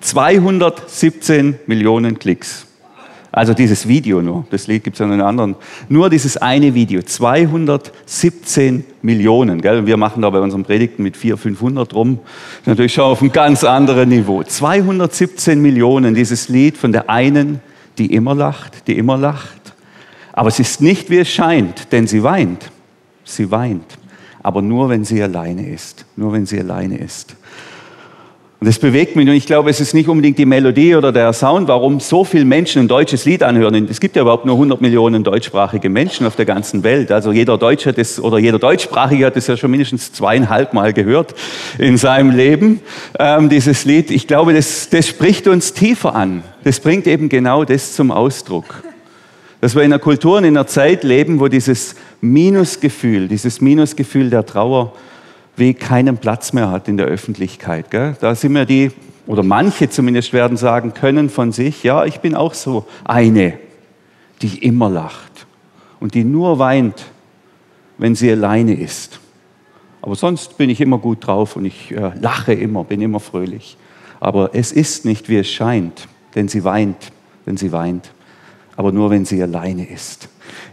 217 0.00 1.58
Millionen 1.66 2.18
Klicks. 2.20 2.67
Also 3.38 3.54
dieses 3.54 3.86
Video 3.86 4.20
nur. 4.20 4.48
Das 4.50 4.66
Lied 4.66 4.82
gibt 4.82 4.96
es 4.96 5.00
an 5.00 5.12
den 5.12 5.20
anderen. 5.20 5.54
Nur 5.88 6.10
dieses 6.10 6.36
eine 6.38 6.74
Video. 6.74 7.02
217 7.02 8.82
Millionen. 9.00 9.60
Gell? 9.60 9.86
wir 9.86 9.96
machen 9.96 10.22
da 10.22 10.30
bei 10.30 10.40
unseren 10.40 10.64
Predigten 10.64 11.04
mit 11.04 11.16
400, 11.16 11.40
500 11.40 11.94
rum. 11.94 12.18
Natürlich 12.66 12.94
schon 12.94 13.04
auf 13.04 13.20
einem 13.20 13.30
ganz 13.30 13.62
anderen 13.62 14.08
Niveau. 14.08 14.42
217 14.42 15.62
Millionen. 15.62 16.16
Dieses 16.16 16.48
Lied 16.48 16.76
von 16.76 16.90
der 16.90 17.08
einen, 17.08 17.60
die 17.98 18.12
immer 18.12 18.34
lacht, 18.34 18.88
die 18.88 18.98
immer 18.98 19.16
lacht. 19.16 19.72
Aber 20.32 20.48
es 20.48 20.58
ist 20.58 20.80
nicht, 20.80 21.08
wie 21.08 21.18
es 21.18 21.28
scheint, 21.28 21.92
denn 21.92 22.08
sie 22.08 22.24
weint. 22.24 22.72
Sie 23.22 23.52
weint. 23.52 23.98
Aber 24.42 24.62
nur, 24.62 24.88
wenn 24.88 25.04
sie 25.04 25.22
alleine 25.22 25.68
ist. 25.68 26.06
Nur, 26.16 26.32
wenn 26.32 26.44
sie 26.44 26.58
alleine 26.58 26.98
ist. 26.98 27.36
Und 28.60 28.66
das 28.66 28.80
bewegt 28.80 29.14
mich 29.14 29.28
und 29.28 29.34
ich 29.34 29.46
glaube, 29.46 29.70
es 29.70 29.78
ist 29.78 29.94
nicht 29.94 30.08
unbedingt 30.08 30.36
die 30.36 30.44
Melodie 30.44 30.96
oder 30.96 31.12
der 31.12 31.32
Sound, 31.32 31.68
warum 31.68 32.00
so 32.00 32.24
viele 32.24 32.44
Menschen 32.44 32.82
ein 32.82 32.88
deutsches 32.88 33.24
Lied 33.24 33.44
anhören. 33.44 33.86
Es 33.88 34.00
gibt 34.00 34.16
ja 34.16 34.22
überhaupt 34.22 34.46
nur 34.46 34.56
100 34.56 34.80
Millionen 34.80 35.22
deutschsprachige 35.22 35.88
Menschen 35.88 36.26
auf 36.26 36.34
der 36.34 36.44
ganzen 36.44 36.82
Welt. 36.82 37.12
Also 37.12 37.30
jeder 37.30 37.56
Deutsche 37.56 37.90
hat 37.90 37.98
es, 37.98 38.20
oder 38.20 38.38
jeder 38.38 38.58
Deutschsprachige 38.58 39.26
hat 39.26 39.36
es 39.36 39.46
ja 39.46 39.56
schon 39.56 39.70
mindestens 39.70 40.12
zweieinhalb 40.12 40.74
Mal 40.74 40.92
gehört 40.92 41.36
in 41.78 41.96
seinem 41.98 42.32
Leben, 42.32 42.80
ähm, 43.20 43.48
dieses 43.48 43.84
Lied. 43.84 44.10
Ich 44.10 44.26
glaube, 44.26 44.52
das, 44.52 44.90
das 44.90 45.06
spricht 45.06 45.46
uns 45.46 45.72
tiefer 45.72 46.16
an. 46.16 46.42
Das 46.64 46.80
bringt 46.80 47.06
eben 47.06 47.28
genau 47.28 47.64
das 47.64 47.94
zum 47.94 48.10
Ausdruck. 48.10 48.82
Dass 49.60 49.76
wir 49.76 49.82
in 49.82 49.92
einer 49.92 50.00
Kultur 50.00 50.38
und 50.38 50.44
in 50.44 50.56
einer 50.56 50.66
Zeit 50.66 51.04
leben, 51.04 51.38
wo 51.38 51.46
dieses 51.46 51.94
Minusgefühl, 52.20 53.28
dieses 53.28 53.60
Minusgefühl 53.60 54.30
der 54.30 54.44
Trauer 54.44 54.94
Weg 55.58 55.80
keinen 55.80 56.18
Platz 56.18 56.52
mehr 56.52 56.70
hat 56.70 56.88
in 56.88 56.96
der 56.96 57.06
Öffentlichkeit. 57.06 57.90
Gell? 57.90 58.16
Da 58.20 58.34
sind 58.34 58.54
wir 58.54 58.64
die, 58.64 58.90
oder 59.26 59.42
manche 59.42 59.90
zumindest 59.90 60.32
werden 60.32 60.56
sagen 60.56 60.94
können 60.94 61.28
von 61.30 61.52
sich, 61.52 61.82
ja, 61.82 62.04
ich 62.04 62.20
bin 62.20 62.34
auch 62.34 62.54
so 62.54 62.86
eine, 63.04 63.58
die 64.42 64.58
immer 64.64 64.88
lacht 64.88 65.46
und 66.00 66.14
die 66.14 66.24
nur 66.24 66.58
weint, 66.58 67.06
wenn 67.98 68.14
sie 68.14 68.30
alleine 68.30 68.74
ist. 68.74 69.20
Aber 70.00 70.14
sonst 70.14 70.56
bin 70.56 70.70
ich 70.70 70.80
immer 70.80 70.98
gut 70.98 71.26
drauf 71.26 71.56
und 71.56 71.64
ich 71.64 71.90
äh, 71.90 72.12
lache 72.20 72.52
immer, 72.52 72.84
bin 72.84 73.00
immer 73.00 73.20
fröhlich. 73.20 73.76
Aber 74.20 74.54
es 74.54 74.72
ist 74.72 75.04
nicht, 75.04 75.28
wie 75.28 75.36
es 75.36 75.48
scheint, 75.48 76.08
denn 76.34 76.48
sie 76.48 76.64
weint, 76.64 77.12
wenn 77.44 77.56
sie 77.56 77.72
weint, 77.72 78.12
aber 78.76 78.92
nur, 78.92 79.10
wenn 79.10 79.24
sie 79.24 79.42
alleine 79.42 79.88
ist. 79.88 80.28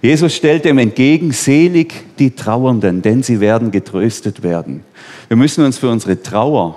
Jesus 0.05 0.35
stellt 0.35 0.65
dem 0.65 0.77
entgegen, 0.77 1.31
selig 1.31 2.15
die 2.19 2.29
Trauernden, 2.29 3.01
denn 3.01 3.23
sie 3.23 3.39
werden 3.39 3.71
getröstet 3.71 4.43
werden. 4.43 4.83
Wir 5.29 5.35
müssen 5.35 5.65
uns 5.65 5.79
für 5.79 5.89
unsere 5.89 6.21
Trauer 6.21 6.75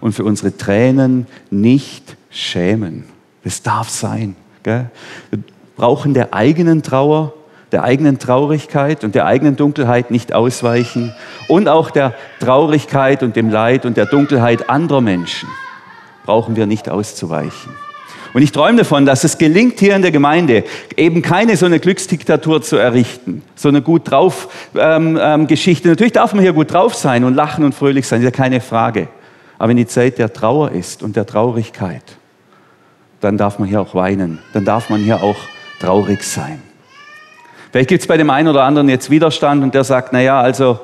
und 0.00 0.12
für 0.12 0.22
unsere 0.22 0.56
Tränen 0.56 1.26
nicht 1.50 2.16
schämen. 2.30 3.06
Das 3.42 3.62
darf 3.64 3.88
sein. 3.88 4.36
Gell? 4.62 4.88
Wir 5.30 5.40
brauchen 5.76 6.14
der 6.14 6.32
eigenen 6.32 6.84
Trauer, 6.84 7.34
der 7.72 7.82
eigenen 7.82 8.20
Traurigkeit 8.20 9.02
und 9.02 9.16
der 9.16 9.26
eigenen 9.26 9.56
Dunkelheit 9.56 10.12
nicht 10.12 10.32
ausweichen 10.32 11.12
und 11.48 11.66
auch 11.66 11.90
der 11.90 12.14
Traurigkeit 12.38 13.24
und 13.24 13.34
dem 13.34 13.50
Leid 13.50 13.84
und 13.84 13.96
der 13.96 14.06
Dunkelheit 14.06 14.70
anderer 14.70 15.00
Menschen 15.00 15.48
brauchen 16.24 16.54
wir 16.54 16.66
nicht 16.66 16.88
auszuweichen. 16.88 17.72
Und 18.32 18.42
ich 18.42 18.52
träume 18.52 18.78
davon, 18.78 19.06
dass 19.06 19.24
es 19.24 19.38
gelingt, 19.38 19.80
hier 19.80 19.96
in 19.96 20.02
der 20.02 20.12
Gemeinde 20.12 20.64
eben 20.96 21.22
keine 21.22 21.56
so 21.56 21.66
eine 21.66 21.80
Glücksdiktatur 21.80 22.62
zu 22.62 22.76
errichten, 22.76 23.42
so 23.56 23.68
eine 23.68 23.82
gut 23.82 24.10
drauf 24.10 24.48
ähm, 24.76 25.18
ähm, 25.20 25.46
Geschichte. 25.46 25.88
Natürlich 25.88 26.12
darf 26.12 26.32
man 26.32 26.42
hier 26.42 26.52
gut 26.52 26.72
drauf 26.72 26.94
sein 26.94 27.24
und 27.24 27.34
lachen 27.34 27.64
und 27.64 27.74
fröhlich 27.74 28.06
sein, 28.06 28.20
ist 28.20 28.24
ja 28.24 28.30
keine 28.30 28.60
Frage. 28.60 29.08
Aber 29.58 29.70
wenn 29.70 29.76
die 29.76 29.86
Zeit 29.86 30.18
der 30.18 30.32
Trauer 30.32 30.70
ist 30.70 31.02
und 31.02 31.16
der 31.16 31.26
Traurigkeit, 31.26 32.04
dann 33.20 33.36
darf 33.36 33.58
man 33.58 33.68
hier 33.68 33.80
auch 33.80 33.94
weinen, 33.94 34.38
dann 34.52 34.64
darf 34.64 34.90
man 34.90 35.00
hier 35.00 35.22
auch 35.22 35.36
traurig 35.80 36.22
sein. 36.22 36.62
Vielleicht 37.70 37.88
gibt 37.88 38.00
es 38.02 38.06
bei 38.06 38.16
dem 38.16 38.30
einen 38.30 38.48
oder 38.48 38.64
anderen 38.64 38.88
jetzt 38.88 39.10
Widerstand 39.10 39.62
und 39.62 39.74
der 39.74 39.84
sagt, 39.84 40.12
naja, 40.12 40.40
also 40.40 40.80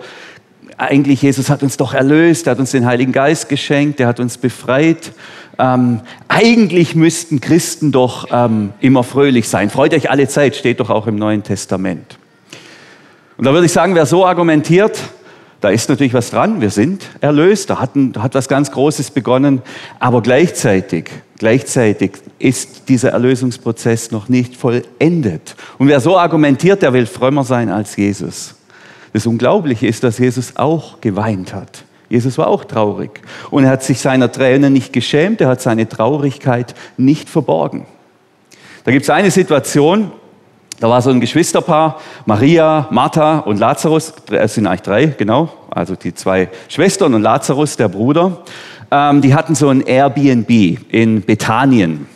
eigentlich 0.77 1.23
Jesus 1.23 1.49
hat 1.49 1.63
uns 1.63 1.77
doch 1.77 1.95
erlöst, 1.95 2.47
er 2.47 2.53
hat 2.53 2.59
uns 2.59 2.71
den 2.71 2.87
Heiligen 2.87 3.13
Geist 3.13 3.49
geschenkt, 3.49 3.99
er 3.99 4.09
hat 4.09 4.21
uns 4.21 4.37
befreit 4.37 5.13
ähm, 5.59 6.01
eigentlich 6.29 6.95
müssten 6.95 7.41
Christen 7.41 7.93
doch 7.93 8.29
ähm, 8.31 8.73
immer 8.81 9.05
fröhlich 9.05 9.49
sein. 9.49 9.71
Freut 9.71 9.95
euch 9.95 10.11
alle 10.11 10.29
Zeit, 10.29 10.57
steht 10.57 10.81
doch 10.81 10.91
auch 10.91 11.07
im 11.07 11.17
Neuen 11.17 11.43
Testament. 11.43 12.19
Und 13.37 13.45
da 13.45 13.53
würde 13.53 13.67
ich 13.67 13.73
sagen, 13.73 13.95
wer 13.95 14.07
so 14.07 14.27
argumentiert, 14.27 14.99
da 15.61 15.71
ist 15.71 15.89
natürlich 15.89 16.15
was 16.15 16.31
dran. 16.31 16.61
Wir 16.61 16.71
sind 16.71 17.05
erlöst, 17.21 17.71
da 17.71 17.81
hat, 17.81 17.97
ein, 17.97 18.13
da 18.13 18.23
hat 18.23 18.35
was 18.35 18.49
ganz 18.49 18.71
Großes 18.71 19.11
begonnen. 19.11 19.63
Aber 19.99 20.23
gleichzeitig, 20.23 21.11
gleichzeitig 21.39 22.13
ist 22.39 22.89
dieser 22.89 23.11
Erlösungsprozess 23.11 24.11
noch 24.11 24.29
nicht 24.29 24.57
vollendet. 24.57 25.57
Und 25.79 25.89
wer 25.89 26.01
so 26.01 26.19
argumentiert, 26.19 26.83
der 26.83 26.93
will 26.93 27.07
frömmer 27.07 27.45
sein 27.45 27.71
als 27.71 27.97
Jesus. 27.97 28.55
Das 29.13 29.27
Unglaubliche 29.27 29.87
ist, 29.87 30.05
dass 30.05 30.19
Jesus 30.19 30.57
auch 30.57 31.01
geweint 31.01 31.55
hat. 31.55 31.85
Jesus 32.09 32.39
war 32.39 32.47
auch 32.49 32.65
traurig. 32.65 33.21
Und 33.51 33.65
er 33.65 33.71
hat 33.71 33.83
sich 33.83 34.01
seiner 34.01 34.31
Tränen 34.31 34.73
nicht 34.73 34.93
geschämt, 34.93 35.41
er 35.41 35.49
hat 35.49 35.61
seine 35.61 35.89
Traurigkeit 35.89 36.75
nicht 36.97 37.29
verborgen. 37.29 37.87
Da 38.85 38.93
gibt 38.93 39.03
es 39.03 39.11
eine 39.11 39.31
Situation, 39.31 40.13
da 40.79 40.89
war 40.89 41.01
so 41.03 41.11
ein 41.11 41.21
Geschwisterpaar, 41.21 42.01
Maria, 42.27 42.87
Martha 42.91 43.39
und 43.41 43.59
Lazarus, 43.59 44.13
es 44.31 44.55
sind 44.55 44.67
eigentlich 44.67 44.83
drei, 44.83 45.07
genau, 45.07 45.49
also 45.71 45.97
die 45.97 46.15
zwei 46.15 46.51
Schwestern 46.69 47.15
und 47.15 47.23
Lazarus, 47.23 47.77
der 47.77 47.89
Bruder. 47.89 48.43
Ähm, 48.91 49.23
die 49.23 49.35
hatten 49.35 49.55
so 49.55 49.69
ein 49.69 49.81
Airbnb 49.81 50.51
in 50.91 51.23
Bethanien. 51.23 52.07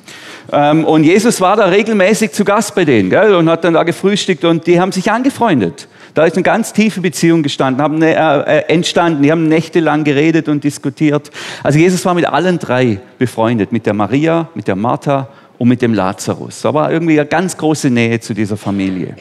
Ähm, 0.52 0.84
und 0.84 1.04
Jesus 1.04 1.40
war 1.40 1.56
da 1.56 1.66
regelmäßig 1.66 2.32
zu 2.32 2.44
Gast 2.44 2.74
bei 2.74 2.84
denen 2.84 3.10
gell, 3.10 3.34
und 3.34 3.48
hat 3.48 3.64
dann 3.64 3.74
da 3.74 3.82
gefrühstückt 3.82 4.44
und 4.44 4.66
die 4.66 4.80
haben 4.80 4.92
sich 4.92 5.10
angefreundet. 5.10 5.88
Da 6.14 6.24
ist 6.24 6.36
eine 6.36 6.42
ganz 6.42 6.72
tiefe 6.72 7.00
Beziehung 7.00 7.42
gestanden, 7.42 7.82
haben, 7.82 8.02
äh, 8.02 8.12
äh, 8.12 8.64
entstanden. 8.68 9.22
Die 9.22 9.30
haben 9.30 9.48
nächtelang 9.48 10.04
geredet 10.04 10.48
und 10.48 10.64
diskutiert. 10.64 11.30
Also 11.62 11.78
Jesus 11.78 12.04
war 12.04 12.14
mit 12.14 12.26
allen 12.26 12.58
drei 12.58 13.00
befreundet, 13.18 13.72
mit 13.72 13.86
der 13.86 13.94
Maria, 13.94 14.48
mit 14.54 14.66
der 14.66 14.76
Martha 14.76 15.28
und 15.58 15.68
mit 15.68 15.82
dem 15.82 15.94
Lazarus. 15.94 16.62
Da 16.62 16.74
war 16.74 16.90
irgendwie 16.90 17.18
eine 17.20 17.28
ganz 17.28 17.56
große 17.56 17.90
Nähe 17.90 18.18
zu 18.20 18.34
dieser 18.34 18.56
Familie. 18.56 19.16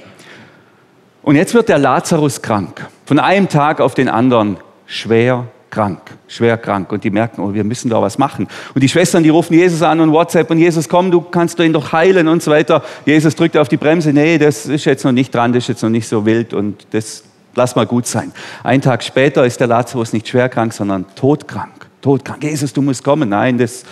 Und 1.21 1.35
jetzt 1.35 1.53
wird 1.53 1.69
der 1.69 1.77
Lazarus 1.77 2.41
krank. 2.41 2.87
Von 3.05 3.19
einem 3.19 3.49
Tag 3.49 3.81
auf 3.81 3.93
den 3.93 4.09
anderen 4.09 4.57
schwer 4.85 5.47
krank, 5.69 5.99
schwer 6.27 6.57
krank. 6.57 6.91
Und 6.91 7.03
die 7.03 7.09
merken, 7.09 7.41
oh, 7.41 7.53
wir 7.53 7.63
müssen 7.63 7.89
da 7.89 8.01
was 8.01 8.17
machen. 8.17 8.47
Und 8.73 8.81
die 8.81 8.89
Schwestern, 8.89 9.23
die 9.23 9.29
rufen 9.29 9.53
Jesus 9.53 9.81
an 9.81 9.99
und 9.99 10.11
WhatsApp 10.11 10.49
und 10.51 10.57
Jesus, 10.57 10.89
komm, 10.89 11.11
du 11.11 11.21
kannst 11.21 11.59
ihn 11.59 11.73
doch 11.73 11.91
heilen 11.91 12.27
und 12.27 12.43
so 12.43 12.51
weiter. 12.51 12.83
Jesus 13.05 13.35
drückt 13.35 13.57
auf 13.57 13.67
die 13.67 13.77
Bremse, 13.77 14.13
nee, 14.13 14.37
das 14.37 14.65
ist 14.65 14.85
jetzt 14.85 15.03
noch 15.03 15.11
nicht 15.11 15.33
dran, 15.33 15.53
das 15.53 15.63
ist 15.63 15.67
jetzt 15.69 15.83
noch 15.83 15.89
nicht 15.89 16.07
so 16.07 16.25
wild 16.25 16.53
und 16.53 16.87
das 16.91 17.23
lass 17.55 17.75
mal 17.75 17.85
gut 17.85 18.07
sein. 18.07 18.31
Ein 18.63 18.81
Tag 18.81 19.03
später 19.03 19.45
ist 19.45 19.59
der 19.59 19.67
Lazarus 19.67 20.13
nicht 20.13 20.27
schwer 20.27 20.49
krank, 20.49 20.73
sondern 20.73 21.05
todkrank. 21.15 21.87
Todkrank. 22.01 22.43
Jesus, 22.43 22.71
du 22.71 22.81
musst 22.81 23.03
kommen. 23.03 23.29
Nein, 23.29 23.57
das, 23.57 23.83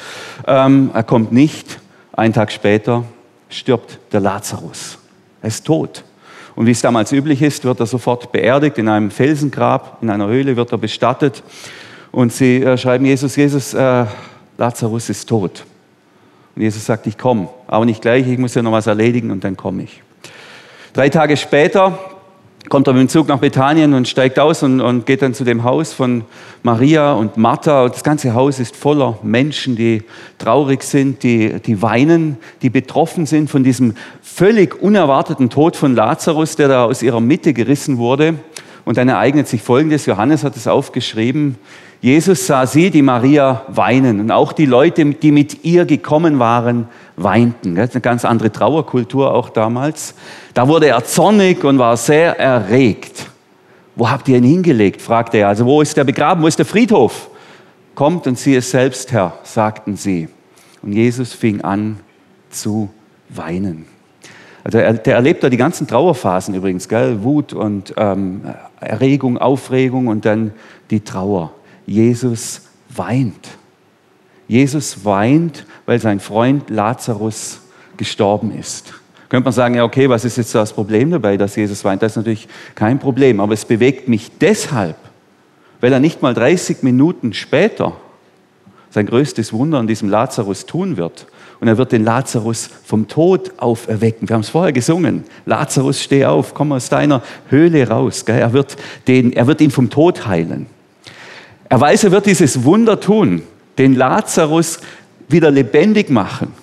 ähm, 0.46 0.92
er 0.94 1.04
kommt 1.04 1.32
nicht. 1.32 1.80
Ein 2.14 2.34
Tag 2.34 2.52
später 2.52 3.04
stirbt 3.50 4.00
der 4.12 4.22
Lazarus. 4.22 4.98
Er 5.42 5.50
ist 5.50 5.66
tot. 5.66 6.04
Und 6.58 6.66
wie 6.66 6.72
es 6.72 6.82
damals 6.82 7.12
üblich 7.12 7.44
ist, 7.44 7.66
wird 7.66 7.80
er 7.80 7.86
sofort 7.86 8.32
beerdigt 8.32 8.80
in 8.80 8.90
einem 8.90 9.12
Felsengrab, 9.12 10.00
in 10.02 10.10
einer 10.10 10.26
Höhle 10.26 10.56
wird 10.56 10.72
er 10.72 10.80
bestattet. 10.80 11.44
Und 12.12 12.34
sie 12.34 12.64
äh, 12.64 12.80
schreiben 12.80 13.06
Jesus, 13.06 13.36
Jesus, 13.36 13.76
äh, 13.76 14.06
Lazarus 14.58 15.08
ist 15.12 15.30
tot. 15.30 15.66
Und 16.56 16.64
Jesus 16.64 16.84
sagt, 16.84 17.06
ich 17.06 17.16
komme, 17.16 17.48
aber 17.68 17.86
nicht 17.86 18.02
gleich, 18.02 18.28
ich 18.28 18.40
muss 18.40 18.56
ja 18.56 18.64
noch 18.64 18.72
was 18.72 18.88
erledigen 18.88 19.30
und 19.30 19.44
dann 19.44 19.56
komme 19.56 19.84
ich. 19.84 20.02
Drei 20.94 21.10
Tage 21.10 21.38
später 21.38 22.00
kommt 22.70 22.88
er 22.88 22.94
mit 22.94 23.02
dem 23.02 23.10
Zug 23.10 23.28
nach 23.28 23.40
Bethanien 23.40 23.94
und 23.94 24.08
steigt 24.08 24.40
aus 24.40 24.64
und, 24.64 24.82
und, 24.82 25.06
geht 25.06 25.22
dann 25.22 25.34
zu 25.34 25.44
dem 25.44 25.64
Haus 25.64 25.94
von 25.94 26.26
Maria 26.64 27.14
und 27.14 27.38
Martha. 27.38 27.84
Und 27.84 27.94
das 27.94 28.04
ganze 28.04 28.34
Haus 28.34 28.60
ist 28.60 28.76
voller 28.76 29.20
Menschen, 29.24 29.76
die 29.76 30.04
traurig 30.38 30.84
sind, 30.84 31.24
die, 31.24 31.62
die 31.62 31.82
weinen, 31.82 32.38
die 32.62 32.70
betroffen 32.70 33.26
sind 33.26 33.50
von 33.50 33.64
diesem 33.64 33.96
völlig 34.22 34.82
unerwarteten 34.82 35.50
Tod 35.50 35.76
von 35.76 35.96
Lazarus, 35.96 36.56
der 36.56 36.68
da 36.68 36.86
aus 36.86 37.02
ihrer 37.02 37.22
Mitte 37.22 37.54
gerissen 37.54 37.98
wurde. 37.98 38.36
Und 38.84 38.98
dann 38.98 39.10
ereignet 39.10 39.48
sich 39.48 39.62
Folgendes, 39.62 40.06
Johannes 40.06 40.44
hat 40.44 40.56
es 40.56 40.68
aufgeschrieben, 40.68 41.56
Jesus 42.00 42.46
sah 42.46 42.68
sie, 42.68 42.92
die 42.92 43.02
Maria, 43.02 43.64
weinen 43.70 44.20
und 44.20 44.32
auch 44.32 44.54
die 44.54 44.68
Leute, 44.68 45.04
die 45.06 45.32
mit 45.32 45.66
ihr 45.66 45.86
gekommen 45.86 46.38
waren, 46.38 46.88
weinten. 47.16 47.76
Das 47.76 47.90
ist 47.90 47.96
eine 47.96 48.02
ganz 48.02 48.24
andere 48.24 48.52
Trauerkultur 48.52 49.34
auch 49.34 49.50
damals. 49.50 50.14
Da 50.54 50.68
wurde 50.68 50.88
er 50.88 51.04
zornig 51.04 51.64
und 51.64 51.80
war 51.80 51.98
sehr 51.98 52.40
erregt. 52.40 53.28
Wo 53.96 54.10
habt 54.10 54.30
ihr 54.30 54.38
ihn 54.38 54.44
hingelegt? 54.44 55.02
fragte 55.02 55.38
er. 55.38 55.48
Also 55.48 55.66
wo 55.66 55.82
ist 55.82 55.98
der 55.98 56.04
begraben? 56.04 56.44
Wo 56.44 56.48
ist 56.48 56.60
der 56.60 56.68
Friedhof? 56.68 57.30
Kommt 57.96 58.28
und 58.28 58.38
sieh 58.38 58.56
es 58.56 58.70
selbst, 58.70 59.12
Herr, 59.12 59.34
sagten 59.42 59.96
sie. 59.96 60.30
Und 60.84 60.94
Jesus 60.94 61.34
fing 61.34 61.62
an 61.62 62.00
zu 62.52 62.90
weinen. 63.30 63.88
Also 64.64 64.78
er, 64.78 64.94
der 64.94 65.16
erlebt 65.16 65.44
da 65.44 65.50
die 65.50 65.58
ganzen 65.58 65.88
Trauerphasen 65.88 66.54
übrigens, 66.54 66.88
gell? 66.88 67.24
Wut 67.24 67.54
und 67.54 67.96
ähm, 67.98 68.42
Erregung, 68.80 69.40
Aufregung 69.40 70.08
und 70.08 70.26
dann 70.26 70.52
die 70.92 71.00
Trauer. 71.00 71.54
Jesus 71.88 72.62
weint. 72.90 73.58
Jesus 74.48 75.04
weint, 75.04 75.66
weil 75.86 76.00
sein 76.00 76.20
Freund 76.20 76.70
Lazarus 76.70 77.62
gestorben 77.98 78.52
ist. 78.52 78.94
Könnte 79.30 79.46
man 79.46 79.54
sagen, 79.54 79.76
ja, 79.76 79.84
okay, 79.84 80.08
was 80.08 80.24
ist 80.24 80.38
jetzt 80.38 80.56
das 80.56 80.72
Problem 80.72 81.12
dabei, 81.12 81.36
dass 81.36 81.56
Jesus 81.56 81.84
weint? 81.84 82.02
Das 82.02 82.14
ist 82.14 82.18
natürlich 82.18 82.48
kein 82.76 83.00
Problem, 83.00 83.40
aber 83.40 83.54
es 83.54 83.66
bewegt 83.66 84.08
mich 84.08 84.32
deshalb, 84.40 84.96
weil 85.82 85.92
er 85.92 86.00
nicht 86.00 86.22
mal 86.22 86.34
30 86.34 86.84
Minuten 86.84 87.34
später 87.34 87.94
sein 88.90 89.06
größtes 89.06 89.52
Wunder 89.52 89.80
an 89.80 89.88
diesem 89.88 90.10
Lazarus 90.10 90.66
tun 90.66 90.96
wird. 90.96 91.28
Und 91.60 91.68
er 91.68 91.78
wird 91.78 91.92
den 91.92 92.04
Lazarus 92.04 92.70
vom 92.86 93.08
Tod 93.08 93.52
auferwecken. 93.58 94.30
Wir 94.30 94.36
haben 94.36 94.42
es 94.42 94.50
vorher 94.50 94.72
gesungen. 94.72 95.24
Lazarus, 95.46 96.02
steh 96.02 96.26
auf, 96.26 96.54
komm 96.54 96.72
aus 96.72 96.88
deiner 96.88 97.22
Höhle 97.50 97.88
raus. 97.88 98.24
Er 98.28 98.54
wird, 98.54 98.78
den, 99.08 99.34
er 99.34 99.48
wird 99.48 99.60
ihn 99.60 99.72
vom 99.72 99.90
Tod 99.90 100.28
heilen. 100.28 100.68
Er 101.70 101.82
weiß, 101.82 102.06
er 102.06 102.12
wird 102.12 102.26
dieses 102.26 102.64
Wunder 102.64 103.00
tun 103.00 103.42
den 103.78 103.96
Lazarus 103.96 104.80
wieder 105.28 105.52
lebendig 105.52 106.10
machen. 106.10 106.54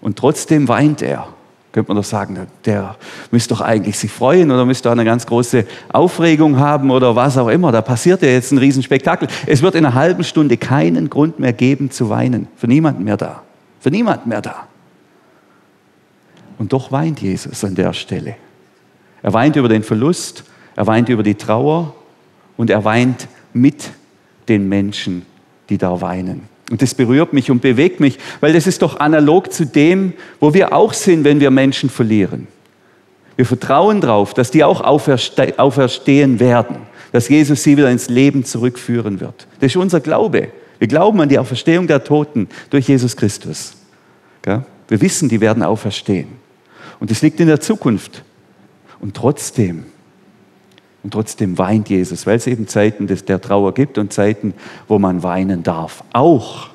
Und 0.00 0.16
trotzdem 0.16 0.68
weint 0.68 1.02
er. 1.02 1.28
Könnte 1.72 1.90
man 1.90 1.96
doch 1.96 2.08
sagen, 2.08 2.46
der 2.64 2.96
müsste 3.30 3.54
doch 3.54 3.60
eigentlich 3.60 3.98
sich 3.98 4.10
freuen 4.10 4.50
oder 4.50 4.64
müsste 4.64 4.90
eine 4.90 5.04
ganz 5.04 5.26
große 5.26 5.66
Aufregung 5.92 6.58
haben 6.58 6.90
oder 6.90 7.14
was 7.14 7.36
auch 7.36 7.48
immer. 7.48 7.72
Da 7.72 7.82
passiert 7.82 8.22
ja 8.22 8.28
jetzt 8.28 8.52
ein 8.52 8.58
Riesenspektakel. 8.58 9.28
Es 9.46 9.60
wird 9.60 9.74
in 9.74 9.84
einer 9.84 9.94
halben 9.94 10.24
Stunde 10.24 10.56
keinen 10.56 11.10
Grund 11.10 11.38
mehr 11.38 11.52
geben 11.52 11.90
zu 11.90 12.08
weinen. 12.08 12.48
Für 12.56 12.68
niemanden 12.68 13.04
mehr 13.04 13.16
da. 13.16 13.42
Für 13.80 13.90
niemanden 13.90 14.28
mehr 14.30 14.40
da. 14.40 14.66
Und 16.58 16.72
doch 16.72 16.90
weint 16.90 17.20
Jesus 17.20 17.62
an 17.64 17.74
der 17.74 17.92
Stelle. 17.92 18.36
Er 19.22 19.32
weint 19.32 19.56
über 19.56 19.68
den 19.68 19.82
Verlust, 19.82 20.44
er 20.74 20.86
weint 20.86 21.08
über 21.08 21.22
die 21.22 21.34
Trauer 21.34 21.94
und 22.56 22.70
er 22.70 22.84
weint 22.84 23.28
mit 23.52 23.90
den 24.48 24.68
Menschen, 24.68 25.26
die 25.68 25.78
da 25.78 26.00
weinen. 26.00 26.48
Und 26.70 26.82
das 26.82 26.94
berührt 26.94 27.32
mich 27.32 27.50
und 27.50 27.62
bewegt 27.62 28.00
mich, 28.00 28.18
weil 28.40 28.52
das 28.52 28.66
ist 28.66 28.82
doch 28.82 29.00
analog 29.00 29.52
zu 29.52 29.64
dem, 29.64 30.12
wo 30.40 30.52
wir 30.52 30.72
auch 30.72 30.92
sind, 30.92 31.24
wenn 31.24 31.40
wir 31.40 31.50
Menschen 31.50 31.88
verlieren. 31.88 32.46
Wir 33.36 33.46
vertrauen 33.46 34.00
darauf, 34.00 34.34
dass 34.34 34.50
die 34.50 34.64
auch 34.64 34.80
auferste 34.80 35.58
auferstehen 35.58 36.40
werden, 36.40 36.76
dass 37.12 37.28
Jesus 37.28 37.62
sie 37.62 37.76
wieder 37.76 37.90
ins 37.90 38.08
Leben 38.08 38.44
zurückführen 38.44 39.20
wird. 39.20 39.46
Das 39.60 39.72
ist 39.72 39.76
unser 39.76 40.00
Glaube. 40.00 40.48
Wir 40.78 40.88
glauben 40.88 41.20
an 41.20 41.28
die 41.28 41.38
Auferstehung 41.38 41.86
der 41.86 42.04
Toten 42.04 42.48
durch 42.70 42.88
Jesus 42.88 43.16
Christus. 43.16 43.74
Wir 44.44 45.00
wissen, 45.00 45.28
die 45.28 45.40
werden 45.40 45.62
auferstehen. 45.62 46.28
Und 46.98 47.10
es 47.10 47.22
liegt 47.22 47.40
in 47.40 47.46
der 47.46 47.60
Zukunft. 47.60 48.24
Und 49.00 49.14
trotzdem, 49.14 49.84
und 51.08 51.12
trotzdem 51.12 51.56
weint 51.56 51.88
Jesus, 51.88 52.26
weil 52.26 52.36
es 52.36 52.46
eben 52.46 52.68
Zeiten 52.68 53.06
des, 53.06 53.24
der 53.24 53.40
Trauer 53.40 53.72
gibt 53.72 53.96
und 53.96 54.12
Zeiten, 54.12 54.52
wo 54.88 54.98
man 54.98 55.22
weinen 55.22 55.62
darf. 55.62 56.04
Auch, 56.12 56.68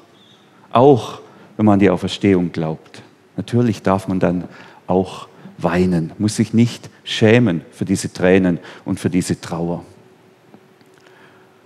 auch 0.71 1.19
wenn 1.55 1.67
man 1.67 1.73
an 1.73 1.79
die 1.79 1.91
Auferstehung 1.91 2.51
glaubt. 2.51 3.03
Natürlich 3.37 3.83
darf 3.83 4.07
man 4.07 4.19
dann 4.19 4.45
auch 4.87 5.27
weinen, 5.59 6.13
muss 6.17 6.37
sich 6.37 6.51
nicht 6.51 6.89
schämen 7.03 7.61
für 7.69 7.85
diese 7.85 8.11
Tränen 8.11 8.57
und 8.85 8.99
für 8.99 9.11
diese 9.11 9.39
Trauer. 9.39 9.85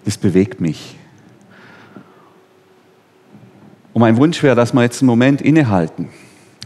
Das 0.03 0.17
bewegt 0.17 0.59
mich. 0.59 0.97
Und 3.93 4.01
mein 4.01 4.17
Wunsch 4.17 4.43
wäre, 4.43 4.57
dass 4.57 4.73
wir 4.73 4.81
jetzt 4.81 5.01
einen 5.01 5.07
Moment 5.07 5.41
innehalten. 5.41 6.09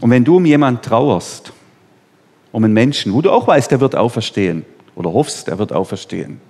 Und 0.00 0.10
wenn 0.10 0.24
du 0.24 0.38
um 0.38 0.46
jemanden 0.46 0.82
trauerst, 0.82 1.52
um 2.50 2.64
einen 2.64 2.74
Menschen, 2.74 3.12
wo 3.12 3.22
du 3.22 3.30
auch 3.30 3.46
weißt, 3.46 3.70
der 3.70 3.78
wird 3.78 3.94
auferstehen 3.94 4.64
oder 4.94 5.12
hoffst, 5.12 5.48
er 5.48 5.58
wird 5.58 5.72
auferstehen, 5.72 6.40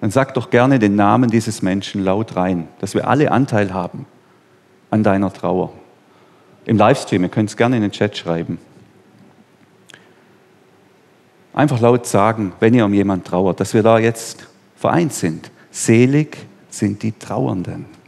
dann 0.00 0.10
sag 0.10 0.34
doch 0.34 0.50
gerne 0.50 0.78
den 0.78 0.96
Namen 0.96 1.30
dieses 1.30 1.62
Menschen 1.62 2.04
laut 2.04 2.36
rein, 2.36 2.68
dass 2.78 2.94
wir 2.94 3.06
alle 3.06 3.30
Anteil 3.30 3.74
haben 3.74 4.06
an 4.90 5.02
deiner 5.02 5.32
Trauer. 5.32 5.72
Im 6.64 6.76
Livestream, 6.76 7.22
ihr 7.22 7.28
könnt 7.28 7.50
es 7.50 7.56
gerne 7.56 7.76
in 7.76 7.82
den 7.82 7.90
Chat 7.90 8.16
schreiben. 8.16 8.58
Einfach 11.52 11.80
laut 11.80 12.06
sagen, 12.06 12.52
wenn 12.60 12.74
ihr 12.74 12.84
um 12.84 12.94
jemanden 12.94 13.24
trauert, 13.24 13.60
dass 13.60 13.74
wir 13.74 13.82
da 13.82 13.98
jetzt 13.98 14.46
vereint 14.76 15.12
sind. 15.12 15.50
Selig 15.70 16.38
sind 16.70 17.02
die 17.02 17.12
Trauernden. 17.12 17.99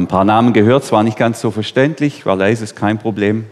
Ein 0.00 0.08
paar 0.08 0.24
Namen 0.24 0.52
gehört, 0.52 0.84
es 0.84 0.92
war 0.92 1.02
nicht 1.02 1.18
ganz 1.18 1.40
so 1.40 1.50
verständlich, 1.50 2.24
war 2.26 2.36
leise, 2.36 2.64
ist 2.64 2.74
kein 2.74 2.98
Problem. 2.98 3.46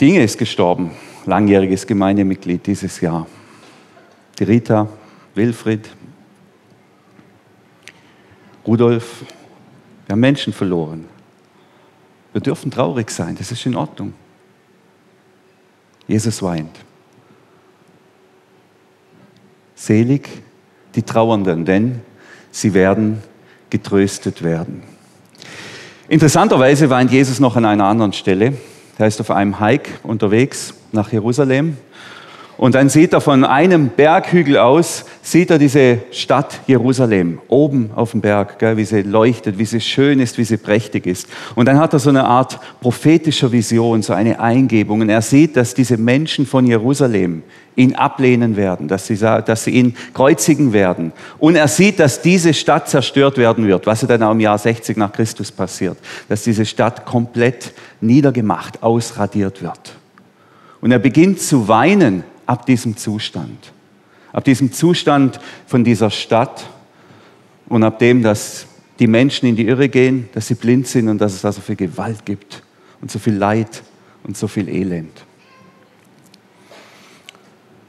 Dinge 0.00 0.22
ist 0.22 0.38
gestorben, 0.38 0.92
langjähriges 1.26 1.86
Gemeindemitglied 1.86 2.66
dieses 2.66 3.00
Jahr. 3.00 3.26
Die 4.38 4.44
Rita, 4.44 4.88
Wilfried, 5.34 5.88
Rudolf, 8.66 9.24
wir 10.06 10.12
haben 10.12 10.20
Menschen 10.20 10.52
verloren. 10.52 11.06
Wir 12.32 12.40
dürfen 12.40 12.70
traurig 12.70 13.10
sein, 13.10 13.36
das 13.36 13.52
ist 13.52 13.64
in 13.66 13.76
Ordnung. 13.76 14.14
Jesus 16.06 16.42
weint. 16.42 16.76
Selig 19.74 20.28
die 20.94 21.02
Trauernden, 21.02 21.64
denn 21.64 22.02
sie 22.50 22.74
werden 22.74 23.22
getröstet 23.70 24.42
werden. 24.42 24.82
Interessanterweise 26.08 26.90
weint 26.90 27.10
Jesus 27.12 27.40
noch 27.40 27.56
an 27.56 27.64
einer 27.64 27.84
anderen 27.84 28.12
Stelle. 28.12 28.54
Er 28.98 29.06
ist 29.06 29.20
auf 29.20 29.30
einem 29.30 29.60
Hike 29.60 29.90
unterwegs 30.02 30.74
nach 30.92 31.12
Jerusalem 31.12 31.76
und 32.56 32.74
dann 32.74 32.90
sieht 32.90 33.14
er 33.14 33.22
von 33.22 33.44
einem 33.44 33.88
Berghügel 33.88 34.58
aus, 34.58 35.06
sieht 35.22 35.50
er 35.50 35.58
diese 35.58 35.98
Stadt 36.12 36.60
Jerusalem, 36.66 37.40
oben 37.48 37.90
auf 37.94 38.12
dem 38.12 38.20
Berg, 38.20 38.58
gell, 38.58 38.76
wie 38.76 38.84
sie 38.84 39.02
leuchtet, 39.02 39.58
wie 39.58 39.64
sie 39.64 39.80
schön 39.80 40.18
ist, 40.18 40.38
wie 40.38 40.44
sie 40.44 40.56
prächtig 40.56 41.06
ist. 41.06 41.28
Und 41.54 41.66
dann 41.66 41.78
hat 41.78 41.92
er 41.92 41.98
so 41.98 42.10
eine 42.10 42.24
Art 42.24 42.58
prophetischer 42.80 43.52
Vision, 43.52 44.02
so 44.02 44.12
eine 44.12 44.40
Eingebung. 44.40 45.02
Und 45.02 45.10
er 45.10 45.22
sieht, 45.22 45.56
dass 45.56 45.74
diese 45.74 45.98
Menschen 45.98 46.46
von 46.46 46.66
Jerusalem 46.66 47.42
ihn 47.76 47.94
ablehnen 47.94 48.56
werden, 48.56 48.88
dass 48.88 49.06
sie, 49.06 49.16
dass 49.16 49.64
sie 49.64 49.70
ihn 49.70 49.94
kreuzigen 50.14 50.72
werden. 50.72 51.12
Und 51.38 51.56
er 51.56 51.68
sieht, 51.68 52.00
dass 52.00 52.22
diese 52.22 52.54
Stadt 52.54 52.88
zerstört 52.88 53.38
werden 53.38 53.66
wird, 53.66 53.86
was 53.86 54.02
ja 54.02 54.08
dann 54.08 54.22
auch 54.22 54.32
im 54.32 54.40
Jahr 54.40 54.58
60 54.58 54.96
nach 54.96 55.12
Christus 55.12 55.52
passiert, 55.52 55.98
dass 56.28 56.44
diese 56.44 56.64
Stadt 56.64 57.04
komplett 57.04 57.72
niedergemacht, 58.00 58.82
ausradiert 58.82 59.62
wird. 59.62 59.94
Und 60.80 60.92
er 60.92 60.98
beginnt 60.98 61.40
zu 61.40 61.68
weinen 61.68 62.24
ab 62.46 62.66
diesem 62.66 62.96
Zustand. 62.96 63.72
Ab 64.32 64.44
diesem 64.44 64.72
Zustand 64.72 65.40
von 65.66 65.84
dieser 65.84 66.10
Stadt 66.10 66.68
und 67.68 67.82
ab 67.82 67.98
dem, 67.98 68.22
dass 68.22 68.66
die 68.98 69.06
Menschen 69.06 69.48
in 69.48 69.56
die 69.56 69.66
Irre 69.66 69.88
gehen, 69.88 70.28
dass 70.32 70.46
sie 70.46 70.54
blind 70.54 70.86
sind 70.86 71.08
und 71.08 71.20
dass 71.20 71.34
es 71.34 71.40
da 71.40 71.52
so 71.52 71.60
viel 71.60 71.76
Gewalt 71.76 72.24
gibt 72.24 72.62
und 73.00 73.10
so 73.10 73.18
viel 73.18 73.34
Leid 73.34 73.82
und 74.24 74.36
so 74.36 74.46
viel 74.46 74.68
Elend. 74.68 75.24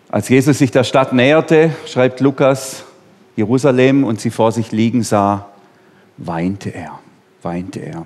Als 0.09 0.29
Jesus 0.29 0.57
sich 0.57 0.71
der 0.71 0.83
Stadt 0.83 1.13
näherte, 1.13 1.71
schreibt 1.85 2.19
Lukas, 2.19 2.83
Jerusalem 3.35 4.03
und 4.03 4.19
sie 4.19 4.29
vor 4.29 4.51
sich 4.51 4.71
liegen 4.71 5.03
sah, 5.03 5.49
weinte 6.17 6.69
er, 6.69 6.99
weinte 7.41 7.79
er. 7.79 8.05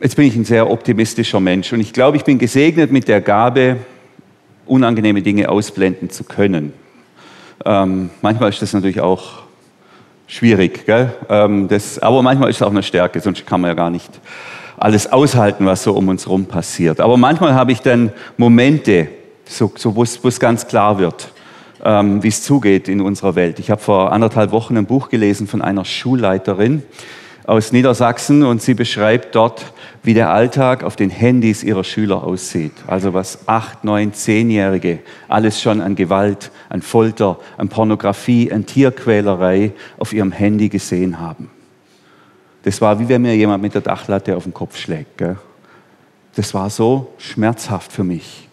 Jetzt 0.00 0.16
bin 0.16 0.26
ich 0.26 0.36
ein 0.36 0.44
sehr 0.44 0.70
optimistischer 0.70 1.40
Mensch 1.40 1.72
und 1.72 1.80
ich 1.80 1.92
glaube, 1.92 2.16
ich 2.16 2.24
bin 2.24 2.38
gesegnet 2.38 2.90
mit 2.90 3.08
der 3.08 3.20
Gabe, 3.20 3.78
unangenehme 4.66 5.22
Dinge 5.22 5.48
ausblenden 5.48 6.10
zu 6.10 6.24
können. 6.24 6.72
Ähm, 7.64 8.10
manchmal 8.22 8.50
ist 8.50 8.62
das 8.62 8.72
natürlich 8.72 9.00
auch 9.00 9.42
schwierig, 10.26 10.86
gell? 10.86 11.12
Ähm, 11.28 11.68
das, 11.68 11.98
aber 11.98 12.22
manchmal 12.22 12.50
ist 12.50 12.56
es 12.56 12.62
auch 12.62 12.70
eine 12.70 12.82
Stärke, 12.82 13.20
sonst 13.20 13.46
kann 13.46 13.60
man 13.60 13.70
ja 13.70 13.74
gar 13.74 13.90
nicht 13.90 14.10
alles 14.76 15.10
aushalten, 15.12 15.66
was 15.66 15.82
so 15.84 15.92
um 15.92 16.08
uns 16.08 16.26
herum 16.26 16.46
passiert. 16.46 17.00
Aber 17.00 17.16
manchmal 17.16 17.54
habe 17.54 17.72
ich 17.72 17.80
dann 17.80 18.12
Momente, 18.36 19.08
so, 19.44 19.72
so 19.76 19.94
wo 19.94 20.02
es 20.02 20.40
ganz 20.40 20.66
klar 20.66 20.98
wird, 20.98 21.32
ähm, 21.84 22.22
wie 22.22 22.28
es 22.28 22.42
zugeht 22.42 22.88
in 22.88 23.00
unserer 23.00 23.34
Welt. 23.34 23.58
Ich 23.58 23.70
habe 23.70 23.80
vor 23.80 24.12
anderthalb 24.12 24.50
Wochen 24.50 24.76
ein 24.76 24.86
Buch 24.86 25.10
gelesen 25.10 25.46
von 25.46 25.62
einer 25.62 25.84
Schulleiterin, 25.84 26.82
aus 27.44 27.72
Niedersachsen 27.72 28.42
und 28.42 28.62
sie 28.62 28.74
beschreibt 28.74 29.34
dort, 29.34 29.72
wie 30.02 30.14
der 30.14 30.30
Alltag 30.30 30.82
auf 30.82 30.96
den 30.96 31.10
Handys 31.10 31.62
ihrer 31.62 31.84
Schüler 31.84 32.24
aussieht. 32.24 32.72
Also 32.86 33.12
was 33.12 33.46
acht, 33.46 33.84
neun, 33.84 34.14
zehnjährige 34.14 35.00
alles 35.28 35.60
schon 35.60 35.80
an 35.80 35.94
Gewalt, 35.94 36.50
an 36.70 36.82
Folter, 36.82 37.38
an 37.58 37.68
Pornografie, 37.68 38.50
an 38.50 38.64
Tierquälerei 38.66 39.72
auf 39.98 40.12
ihrem 40.12 40.32
Handy 40.32 40.68
gesehen 40.68 41.20
haben. 41.20 41.50
Das 42.62 42.80
war 42.80 42.98
wie 42.98 43.08
wenn 43.08 43.22
mir 43.22 43.36
jemand 43.36 43.62
mit 43.62 43.74
der 43.74 43.82
Dachlatte 43.82 44.36
auf 44.36 44.44
den 44.44 44.54
Kopf 44.54 44.78
schlägt. 44.78 45.18
Gell? 45.18 45.36
Das 46.34 46.54
war 46.54 46.70
so 46.70 47.12
schmerzhaft 47.18 47.92
für 47.92 48.04
mich. 48.04 48.48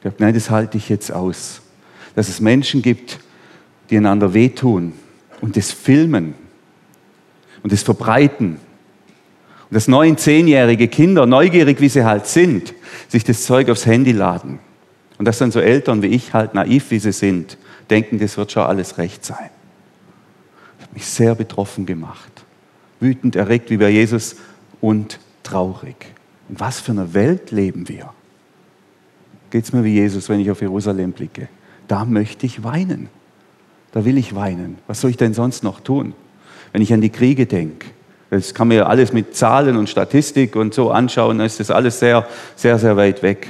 Ich 0.00 0.06
habe 0.06 0.16
nein, 0.18 0.34
das 0.34 0.50
halte 0.50 0.76
ich 0.76 0.90
jetzt 0.90 1.10
aus. 1.10 1.62
Dass 2.14 2.28
es 2.28 2.40
Menschen 2.40 2.82
gibt, 2.82 3.18
die 3.88 3.96
einander 3.96 4.34
wehtun 4.34 4.92
und 5.40 5.56
das 5.56 5.72
filmen 5.72 6.34
und 7.64 7.72
das 7.72 7.82
verbreiten. 7.82 8.58
Und 9.70 9.74
dass 9.74 9.88
neun, 9.88 10.16
zehnjährige 10.16 10.86
Kinder, 10.86 11.26
neugierig 11.26 11.80
wie 11.80 11.88
sie 11.88 12.04
halt 12.04 12.26
sind, 12.26 12.74
sich 13.08 13.24
das 13.24 13.44
Zeug 13.44 13.70
aufs 13.70 13.86
Handy 13.86 14.12
laden. 14.12 14.60
Und 15.18 15.24
dass 15.24 15.38
dann 15.38 15.50
so 15.50 15.58
Eltern 15.58 16.02
wie 16.02 16.08
ich 16.08 16.34
halt 16.34 16.54
naiv 16.54 16.90
wie 16.90 16.98
sie 17.00 17.12
sind, 17.12 17.56
denken, 17.90 18.18
das 18.18 18.36
wird 18.36 18.52
schon 18.52 18.64
alles 18.64 18.98
recht 18.98 19.24
sein. 19.24 19.50
Das 20.78 20.86
hat 20.86 20.94
mich 20.94 21.06
sehr 21.06 21.34
betroffen 21.34 21.86
gemacht. 21.86 22.44
Wütend, 23.00 23.34
erregt 23.34 23.70
wie 23.70 23.78
bei 23.78 23.90
Jesus 23.90 24.36
und 24.80 25.18
traurig. 25.42 25.96
In 26.50 26.60
was 26.60 26.80
für 26.80 26.92
einer 26.92 27.14
Welt 27.14 27.50
leben 27.50 27.88
wir? 27.88 28.12
Geht 29.50 29.64
es 29.64 29.72
mir 29.72 29.84
wie 29.84 29.94
Jesus, 29.94 30.28
wenn 30.28 30.40
ich 30.40 30.50
auf 30.50 30.60
Jerusalem 30.60 31.12
blicke? 31.12 31.48
Da 31.88 32.04
möchte 32.04 32.44
ich 32.44 32.62
weinen. 32.62 33.08
Da 33.92 34.04
will 34.04 34.18
ich 34.18 34.34
weinen. 34.34 34.78
Was 34.86 35.00
soll 35.00 35.10
ich 35.10 35.16
denn 35.16 35.32
sonst 35.32 35.62
noch 35.62 35.80
tun? 35.80 36.12
Wenn 36.74 36.82
ich 36.82 36.92
an 36.92 37.00
die 37.00 37.10
Kriege 37.10 37.46
denke, 37.46 37.86
Das 38.30 38.52
kann 38.52 38.66
man 38.66 38.78
ja 38.78 38.86
alles 38.86 39.12
mit 39.12 39.36
Zahlen 39.36 39.76
und 39.76 39.88
Statistik 39.88 40.56
und 40.56 40.74
so 40.74 40.90
anschauen, 40.90 41.38
dann 41.38 41.46
ist 41.46 41.60
das 41.60 41.70
alles 41.70 42.00
sehr, 42.00 42.26
sehr, 42.56 42.80
sehr 42.80 42.96
weit 42.96 43.22
weg. 43.22 43.46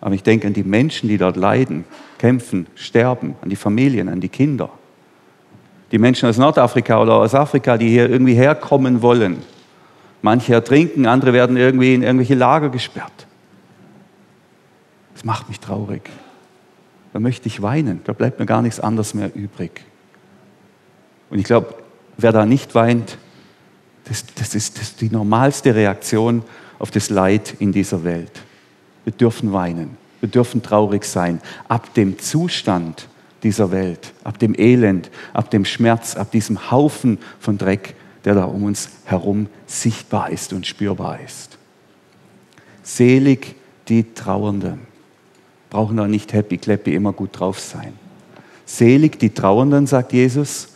Aber 0.00 0.14
ich 0.14 0.22
denke 0.22 0.46
an 0.46 0.54
die 0.54 0.62
Menschen, 0.62 1.10
die 1.10 1.18
dort 1.18 1.36
leiden, 1.36 1.84
kämpfen, 2.16 2.68
sterben, 2.74 3.36
an 3.42 3.50
die 3.50 3.56
Familien, 3.56 4.08
an 4.08 4.22
die 4.22 4.30
Kinder. 4.30 4.70
Die 5.92 5.98
Menschen 5.98 6.26
aus 6.26 6.38
Nordafrika 6.38 7.02
oder 7.02 7.16
aus 7.16 7.34
Afrika, 7.34 7.76
die 7.76 7.90
hier 7.90 8.08
irgendwie 8.08 8.34
herkommen 8.34 9.02
wollen. 9.02 9.42
Manche 10.22 10.54
ertrinken, 10.54 11.04
andere 11.04 11.34
werden 11.34 11.58
irgendwie 11.58 11.92
in 11.92 12.02
irgendwelche 12.02 12.34
Lager 12.34 12.70
gesperrt. 12.70 13.26
Das 15.12 15.26
macht 15.26 15.50
mich 15.50 15.60
traurig. 15.60 16.08
Da 17.12 17.20
möchte 17.20 17.46
ich 17.46 17.60
weinen. 17.60 18.00
Da 18.04 18.14
bleibt 18.14 18.40
mir 18.40 18.46
gar 18.46 18.62
nichts 18.62 18.80
anderes 18.80 19.12
mehr 19.12 19.30
übrig. 19.36 19.84
Und 21.34 21.40
ich 21.40 21.46
glaube, 21.46 21.74
wer 22.16 22.30
da 22.30 22.46
nicht 22.46 22.76
weint, 22.76 23.18
das, 24.04 24.24
das, 24.36 24.54
ist, 24.54 24.78
das 24.78 24.94
die 24.94 25.10
normalste 25.10 25.74
Reaktion 25.74 26.44
auf 26.78 26.92
das 26.92 27.10
Leid 27.10 27.56
in 27.58 27.72
dieser 27.72 28.04
Welt. 28.04 28.30
Wir 29.02 29.12
dürfen 29.12 29.52
weinen, 29.52 29.96
wir 30.20 30.28
dürfen 30.28 30.62
traurig 30.62 31.04
sein. 31.04 31.40
Ab 31.66 31.92
dem 31.94 32.20
Zustand 32.20 33.08
dieser 33.42 33.72
Welt, 33.72 34.12
ab 34.22 34.38
dem 34.38 34.54
Elend, 34.56 35.10
ab 35.32 35.50
dem 35.50 35.64
Schmerz, 35.64 36.14
ab 36.14 36.30
diesem 36.30 36.70
Haufen 36.70 37.18
von 37.40 37.58
Dreck, 37.58 37.96
der 38.24 38.36
da 38.36 38.44
um 38.44 38.62
uns 38.62 38.90
herum 39.04 39.48
sichtbar 39.66 40.30
ist 40.30 40.52
und 40.52 40.68
spürbar 40.68 41.18
ist. 41.18 41.58
Selig 42.84 43.56
die 43.88 44.14
Trauernden. 44.14 44.82
Brauchen 45.68 45.96
da 45.96 46.06
nicht 46.06 46.32
happy 46.32 46.58
clappy 46.58 46.94
immer 46.94 47.12
gut 47.12 47.40
drauf 47.40 47.58
sein. 47.58 47.94
Selig 48.66 49.18
die 49.18 49.30
Trauernden, 49.30 49.88
sagt 49.88 50.12
Jesus. 50.12 50.68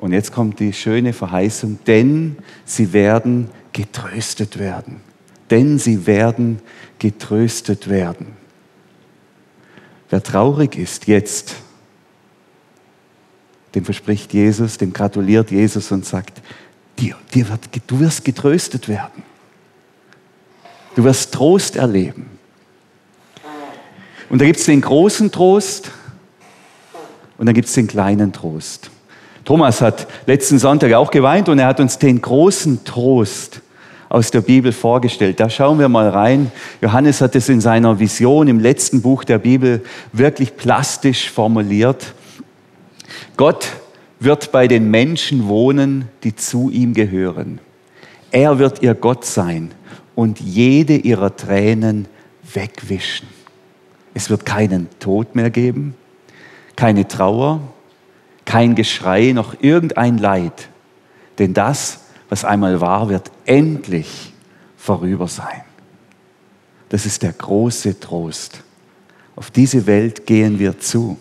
Und 0.00 0.14
jetzt 0.14 0.32
kommt 0.32 0.60
die 0.60 0.72
schöne 0.72 1.12
Verheißung, 1.12 1.78
denn 1.86 2.38
sie 2.64 2.94
werden 2.94 3.50
getröstet 3.74 4.58
werden. 4.58 5.02
Denn 5.50 5.78
sie 5.78 6.06
werden 6.06 6.60
getröstet 6.98 7.90
werden. 7.90 8.28
Wer 10.08 10.22
traurig 10.22 10.78
ist 10.78 11.06
jetzt, 11.06 11.54
dem 13.74 13.84
verspricht 13.84 14.32
Jesus, 14.32 14.78
dem 14.78 14.94
gratuliert 14.94 15.50
Jesus 15.50 15.92
und 15.92 16.06
sagt, 16.06 16.40
dir, 16.98 17.14
dir 17.34 17.46
wird, 17.50 17.60
du 17.86 18.00
wirst 18.00 18.24
getröstet 18.24 18.88
werden. 18.88 19.22
Du 20.94 21.04
wirst 21.04 21.34
Trost 21.34 21.76
erleben. 21.76 22.38
Und 24.30 24.40
da 24.40 24.46
gibt 24.46 24.60
es 24.60 24.64
den 24.64 24.80
großen 24.80 25.30
Trost 25.30 25.90
und 27.36 27.44
dann 27.44 27.54
gibt 27.54 27.68
es 27.68 27.74
den 27.74 27.86
kleinen 27.86 28.32
Trost. 28.32 28.90
Thomas 29.44 29.80
hat 29.80 30.06
letzten 30.26 30.58
Sonntag 30.58 30.92
auch 30.92 31.10
geweint 31.10 31.48
und 31.48 31.58
er 31.58 31.66
hat 31.66 31.80
uns 31.80 31.98
den 31.98 32.20
großen 32.20 32.84
Trost 32.84 33.62
aus 34.08 34.30
der 34.30 34.40
Bibel 34.40 34.72
vorgestellt. 34.72 35.40
Da 35.40 35.48
schauen 35.48 35.78
wir 35.78 35.88
mal 35.88 36.08
rein. 36.08 36.50
Johannes 36.80 37.20
hat 37.20 37.36
es 37.36 37.48
in 37.48 37.60
seiner 37.60 37.98
Vision 37.98 38.48
im 38.48 38.58
letzten 38.58 39.02
Buch 39.02 39.24
der 39.24 39.38
Bibel 39.38 39.82
wirklich 40.12 40.56
plastisch 40.56 41.30
formuliert. 41.30 42.12
Gott 43.36 43.68
wird 44.18 44.52
bei 44.52 44.68
den 44.68 44.90
Menschen 44.90 45.48
wohnen, 45.48 46.08
die 46.24 46.34
zu 46.34 46.70
ihm 46.70 46.92
gehören. 46.92 47.60
Er 48.32 48.58
wird 48.58 48.82
ihr 48.82 48.94
Gott 48.94 49.24
sein 49.24 49.70
und 50.14 50.40
jede 50.40 50.96
ihrer 50.96 51.34
Tränen 51.34 52.06
wegwischen. 52.52 53.28
Es 54.12 54.28
wird 54.28 54.44
keinen 54.44 54.88
Tod 54.98 55.34
mehr 55.34 55.50
geben, 55.50 55.94
keine 56.76 57.06
Trauer, 57.06 57.60
kein 58.50 58.74
Geschrei, 58.74 59.30
noch 59.30 59.54
irgendein 59.60 60.18
Leid. 60.18 60.70
Denn 61.38 61.54
das, 61.54 62.00
was 62.28 62.44
einmal 62.44 62.80
war, 62.80 63.08
wird 63.08 63.30
endlich 63.44 64.32
vorüber 64.76 65.28
sein. 65.28 65.62
Das 66.88 67.06
ist 67.06 67.22
der 67.22 67.32
große 67.32 68.00
Trost. 68.00 68.64
Auf 69.36 69.52
diese 69.52 69.86
Welt 69.86 70.26
gehen 70.26 70.58
wir 70.58 70.80
zu. 70.80 71.16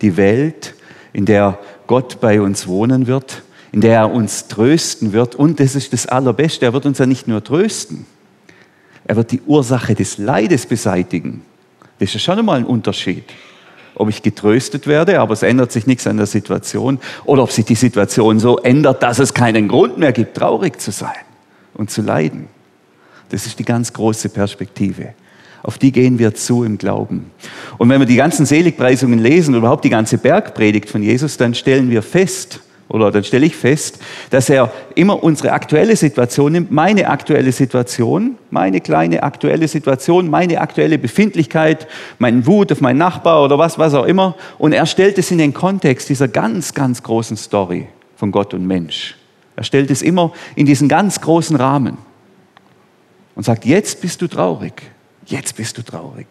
Die 0.00 0.16
Welt, 0.16 0.74
in 1.12 1.26
der 1.26 1.60
Gott 1.86 2.20
bei 2.20 2.40
uns 2.40 2.66
wohnen 2.66 3.06
wird, 3.06 3.44
in 3.70 3.80
der 3.80 3.98
er 3.98 4.10
uns 4.10 4.48
trösten 4.48 5.12
wird. 5.12 5.36
Und 5.36 5.60
das 5.60 5.76
ist 5.76 5.92
das 5.92 6.06
Allerbeste, 6.06 6.66
er 6.66 6.72
wird 6.72 6.86
uns 6.86 6.98
ja 6.98 7.06
nicht 7.06 7.28
nur 7.28 7.44
trösten, 7.44 8.04
er 9.04 9.14
wird 9.14 9.30
die 9.30 9.42
Ursache 9.42 9.94
des 9.94 10.18
Leides 10.18 10.66
beseitigen. 10.66 11.42
Das 12.00 12.08
ist 12.08 12.14
ja 12.14 12.20
schon 12.20 12.40
einmal 12.40 12.58
ein 12.58 12.66
Unterschied. 12.66 13.26
Ob 14.02 14.08
ich 14.08 14.20
getröstet 14.20 14.88
werde, 14.88 15.20
aber 15.20 15.32
es 15.32 15.44
ändert 15.44 15.70
sich 15.70 15.86
nichts 15.86 16.08
an 16.08 16.16
der 16.16 16.26
Situation, 16.26 16.98
oder 17.24 17.44
ob 17.44 17.52
sich 17.52 17.64
die 17.64 17.76
Situation 17.76 18.40
so 18.40 18.58
ändert, 18.58 19.00
dass 19.00 19.20
es 19.20 19.32
keinen 19.32 19.68
Grund 19.68 19.96
mehr 19.96 20.10
gibt, 20.10 20.36
traurig 20.36 20.80
zu 20.80 20.90
sein 20.90 21.14
und 21.74 21.88
zu 21.88 22.02
leiden. 22.02 22.48
Das 23.28 23.46
ist 23.46 23.60
die 23.60 23.64
ganz 23.64 23.92
große 23.92 24.30
Perspektive. 24.30 25.14
Auf 25.62 25.78
die 25.78 25.92
gehen 25.92 26.18
wir 26.18 26.34
zu 26.34 26.64
im 26.64 26.78
Glauben. 26.78 27.30
Und 27.78 27.90
wenn 27.90 28.00
wir 28.00 28.06
die 28.08 28.16
ganzen 28.16 28.44
Seligpreisungen 28.44 29.20
lesen, 29.20 29.54
überhaupt 29.54 29.84
die 29.84 29.90
ganze 29.90 30.18
Bergpredigt 30.18 30.90
von 30.90 31.04
Jesus, 31.04 31.36
dann 31.36 31.54
stellen 31.54 31.88
wir 31.88 32.02
fest, 32.02 32.58
oder 32.92 33.10
dann 33.10 33.24
stelle 33.24 33.46
ich 33.46 33.56
fest, 33.56 33.98
dass 34.28 34.50
er 34.50 34.70
immer 34.94 35.24
unsere 35.24 35.52
aktuelle 35.52 35.96
Situation 35.96 36.52
nimmt, 36.52 36.70
meine 36.70 37.08
aktuelle 37.08 37.50
Situation, 37.50 38.36
meine 38.50 38.82
kleine 38.82 39.22
aktuelle 39.22 39.66
Situation, 39.66 40.28
meine 40.28 40.60
aktuelle 40.60 40.98
Befindlichkeit, 40.98 41.88
meinen 42.18 42.46
Wut 42.46 42.70
auf 42.70 42.82
meinen 42.82 42.98
Nachbar 42.98 43.42
oder 43.42 43.58
was, 43.58 43.78
was 43.78 43.94
auch 43.94 44.04
immer, 44.04 44.36
und 44.58 44.74
er 44.74 44.84
stellt 44.84 45.16
es 45.16 45.30
in 45.30 45.38
den 45.38 45.54
Kontext 45.54 46.10
dieser 46.10 46.28
ganz, 46.28 46.74
ganz 46.74 47.02
großen 47.02 47.38
Story 47.38 47.88
von 48.16 48.30
Gott 48.30 48.52
und 48.52 48.66
Mensch. 48.66 49.16
Er 49.56 49.64
stellt 49.64 49.90
es 49.90 50.02
immer 50.02 50.32
in 50.54 50.66
diesen 50.66 50.88
ganz 50.88 51.20
großen 51.20 51.56
Rahmen 51.56 51.96
und 53.34 53.44
sagt, 53.44 53.64
jetzt 53.64 54.02
bist 54.02 54.20
du 54.20 54.28
traurig, 54.28 54.82
jetzt 55.24 55.56
bist 55.56 55.78
du 55.78 55.82
traurig, 55.82 56.26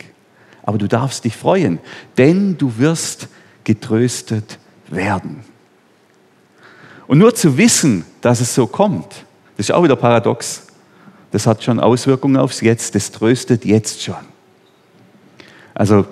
aber 0.61 0.77
du 0.77 0.87
darfst 0.87 1.25
dich 1.25 1.35
freuen, 1.35 1.79
denn 2.19 2.55
du 2.59 2.77
wirst 2.77 3.29
getröstet 3.63 4.59
werden. 4.89 5.50
Und 7.11 7.17
nur 7.17 7.35
zu 7.35 7.57
wissen, 7.57 8.05
dass 8.21 8.39
es 8.39 8.55
so 8.55 8.65
kommt, 8.67 9.25
das 9.57 9.67
ist 9.67 9.71
auch 9.73 9.83
wieder 9.83 9.97
paradox. 9.97 10.67
Das 11.31 11.45
hat 11.45 11.61
schon 11.61 11.77
Auswirkungen 11.77 12.37
aufs 12.37 12.61
Jetzt, 12.61 12.95
das 12.95 13.11
tröstet 13.11 13.65
jetzt 13.65 14.01
schon. 14.01 14.15
Also 15.73 16.05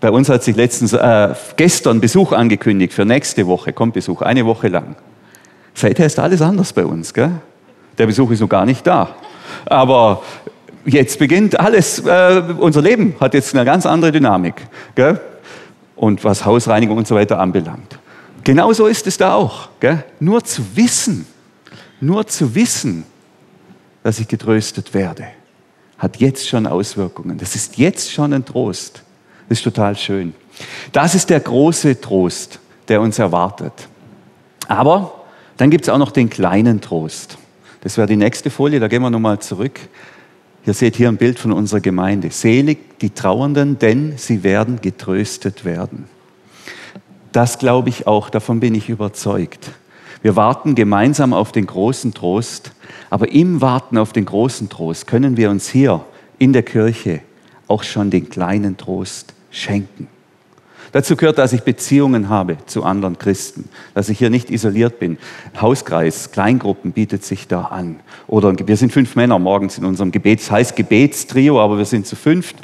bei 0.00 0.10
uns 0.10 0.30
hat 0.30 0.42
sich 0.42 0.56
letztens 0.56 0.94
äh, 0.94 1.34
gestern 1.56 2.00
Besuch 2.00 2.32
angekündigt 2.32 2.94
für 2.94 3.04
nächste 3.04 3.46
Woche, 3.46 3.74
kommt 3.74 3.92
Besuch, 3.92 4.22
eine 4.22 4.46
Woche 4.46 4.68
lang. 4.68 4.96
Seither 5.74 6.06
ist 6.06 6.18
alles 6.18 6.40
anders 6.40 6.72
bei 6.72 6.86
uns. 6.86 7.12
Gell? 7.12 7.32
Der 7.98 8.06
Besuch 8.06 8.30
ist 8.30 8.40
noch 8.40 8.48
gar 8.48 8.64
nicht 8.64 8.86
da. 8.86 9.16
Aber 9.66 10.22
jetzt 10.86 11.18
beginnt 11.18 11.60
alles, 11.60 11.98
äh, 11.98 12.42
unser 12.58 12.80
Leben 12.80 13.16
hat 13.20 13.34
jetzt 13.34 13.54
eine 13.54 13.66
ganz 13.66 13.84
andere 13.84 14.12
Dynamik. 14.12 14.66
Gell? 14.94 15.20
Und 15.94 16.24
was 16.24 16.46
Hausreinigung 16.46 16.96
und 16.96 17.06
so 17.06 17.16
weiter 17.16 17.38
anbelangt. 17.38 17.98
Genauso 18.48 18.86
ist 18.86 19.06
es 19.06 19.18
da 19.18 19.34
auch. 19.34 19.68
Gell? 19.78 20.02
Nur 20.20 20.42
zu 20.42 20.74
wissen, 20.74 21.26
nur 22.00 22.26
zu 22.26 22.54
wissen, 22.54 23.04
dass 24.02 24.20
ich 24.20 24.26
getröstet 24.26 24.94
werde, 24.94 25.26
hat 25.98 26.16
jetzt 26.16 26.48
schon 26.48 26.66
Auswirkungen. 26.66 27.36
Das 27.36 27.54
ist 27.54 27.76
jetzt 27.76 28.10
schon 28.10 28.32
ein 28.32 28.46
Trost. 28.46 29.02
Das 29.50 29.58
ist 29.58 29.64
total 29.64 29.96
schön. 29.96 30.32
Das 30.92 31.14
ist 31.14 31.28
der 31.28 31.40
große 31.40 32.00
Trost, 32.00 32.58
der 32.88 33.02
uns 33.02 33.18
erwartet. 33.18 33.86
Aber 34.66 35.26
dann 35.58 35.68
gibt 35.68 35.84
es 35.84 35.90
auch 35.90 35.98
noch 35.98 36.10
den 36.10 36.30
kleinen 36.30 36.80
Trost. 36.80 37.36
Das 37.82 37.98
wäre 37.98 38.06
die 38.06 38.16
nächste 38.16 38.48
Folie, 38.48 38.80
da 38.80 38.88
gehen 38.88 39.02
wir 39.02 39.10
nochmal 39.10 39.40
zurück. 39.40 39.78
Ihr 40.64 40.72
seht 40.72 40.96
hier 40.96 41.08
ein 41.08 41.18
Bild 41.18 41.38
von 41.38 41.52
unserer 41.52 41.80
Gemeinde. 41.80 42.30
Selig 42.30 42.98
die 43.00 43.10
Trauernden, 43.10 43.78
denn 43.78 44.16
sie 44.16 44.42
werden 44.42 44.80
getröstet 44.80 45.66
werden. 45.66 46.08
Das 47.38 47.60
glaube 47.60 47.88
ich 47.88 48.08
auch, 48.08 48.30
davon 48.30 48.58
bin 48.58 48.74
ich 48.74 48.88
überzeugt. 48.88 49.70
Wir 50.22 50.34
warten 50.34 50.74
gemeinsam 50.74 51.32
auf 51.32 51.52
den 51.52 51.68
großen 51.68 52.12
Trost, 52.12 52.72
aber 53.10 53.30
im 53.30 53.60
Warten 53.60 53.96
auf 53.96 54.12
den 54.12 54.24
großen 54.24 54.68
Trost 54.68 55.06
können 55.06 55.36
wir 55.36 55.48
uns 55.48 55.68
hier 55.68 56.04
in 56.40 56.52
der 56.52 56.64
Kirche 56.64 57.20
auch 57.68 57.84
schon 57.84 58.10
den 58.10 58.28
kleinen 58.28 58.76
Trost 58.76 59.34
schenken. 59.52 60.08
Dazu 60.92 61.16
gehört, 61.16 61.38
dass 61.38 61.52
ich 61.52 61.62
Beziehungen 61.62 62.28
habe 62.28 62.56
zu 62.66 62.82
anderen 62.82 63.18
Christen, 63.18 63.68
dass 63.94 64.08
ich 64.08 64.18
hier 64.18 64.30
nicht 64.30 64.50
isoliert 64.50 64.98
bin. 64.98 65.18
Hauskreis, 65.60 66.30
Kleingruppen 66.30 66.92
bietet 66.92 67.24
sich 67.24 67.46
da 67.46 67.62
an. 67.62 68.00
Oder 68.26 68.54
wir 68.66 68.76
sind 68.76 68.92
fünf 68.92 69.16
Männer 69.16 69.38
morgens 69.38 69.78
in 69.78 69.84
unserem 69.84 70.10
Gebet, 70.10 70.40
das 70.40 70.50
heißt 70.50 70.76
Gebetstrio, 70.76 71.60
aber 71.60 71.78
wir 71.78 71.84
sind 71.84 72.06
zu 72.06 72.16
fünft. 72.16 72.56